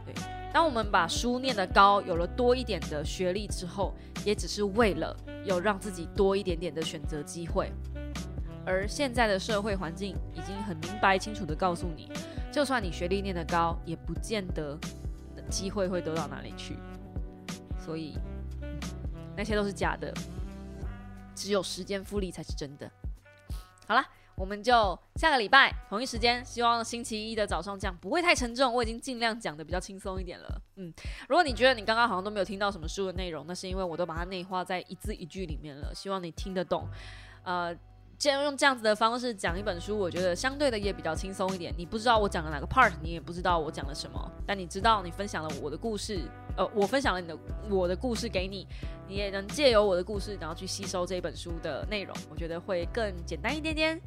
[0.03, 0.13] 对，
[0.51, 3.93] 当我们把书念得高，有了多一点的学历之后，
[4.25, 5.15] 也只是为了
[5.45, 7.71] 有让自己多一点点的选择机会。
[8.65, 12.09] 而现在的社会环境已经很明白清楚的告诉你，
[12.51, 14.79] 就算你学历念得高，也不见得
[15.49, 16.77] 机会会得到哪里去。
[17.77, 18.17] 所以
[19.35, 20.13] 那些都是假的，
[21.35, 22.89] 只有时间复利才是真的。
[23.85, 24.05] 好了，
[24.35, 30.61] 我们就下个礼拜同一时间，希望星期一的早上这样不会太沉重，我已经尽量讲的比较轻松一点了。
[30.77, 30.93] 嗯，
[31.27, 36.87] 如果你觉得你刚刚好像都没有听到什么书的内容，那是因为我都把它内化在一字一句里面了，希望你听得懂。
[37.43, 37.75] 呃。
[38.23, 41.73] 既然用这样子的方式讲一本书，我觉得相对的也比较轻松一点。
[41.77, 46.21] 你不知道我讲了哪个 part，你也不知道我讲了什么，但你知道你分享了我的故事，
[46.55, 47.37] 呃，我分享了你的
[47.69, 48.65] 我的故事给你，
[49.09, 53.99] 你也能借由我的故事，然后去吸收这本书的内容，我觉得会更简单一点点。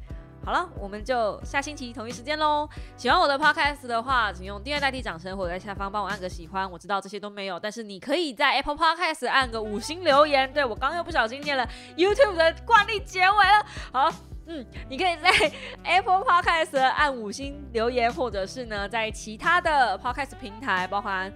[0.45, 2.67] 好了，我们就下星期同一时间喽。
[2.95, 6.69] 喜欢我的 podcast 的话，请用订阅代替掌声，或者在下方帮我按个喜欢。
[6.71, 10.51] 我知道这些都没有，但是你可以在 Apple Podcast 按个五星留言。
[10.53, 11.67] 对我刚又不小心念了
[11.97, 13.65] YouTube 的惯例结尾了。
[13.91, 14.09] 好，
[14.45, 15.51] 嗯，你可以在
[15.83, 21.29] Apple Podcast 按五星留言，或者是呢，在其他的 podcast 平台，包含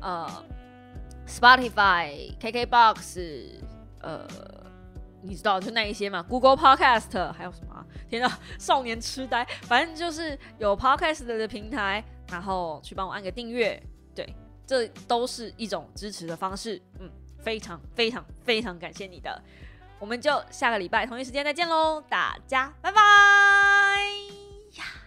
[0.00, 0.28] 呃
[1.28, 3.60] Spotify、KKBox，
[4.00, 4.26] 呃。
[5.22, 7.84] 你知道就那一些嘛，Google Podcast 还有什么？
[8.08, 9.44] 天呐 少年痴呆。
[9.62, 13.80] 反正就是有 podcast 的平台然后去帮我按个订阅
[14.14, 14.34] 对
[14.66, 16.80] 这都是一种支持的方式。
[16.98, 17.10] 嗯
[17.46, 19.40] 非常非常非常感谢你的。
[20.00, 23.00] 我们就下个礼拜同一时间再见喽大家拜拜。
[24.74, 25.05] 呀。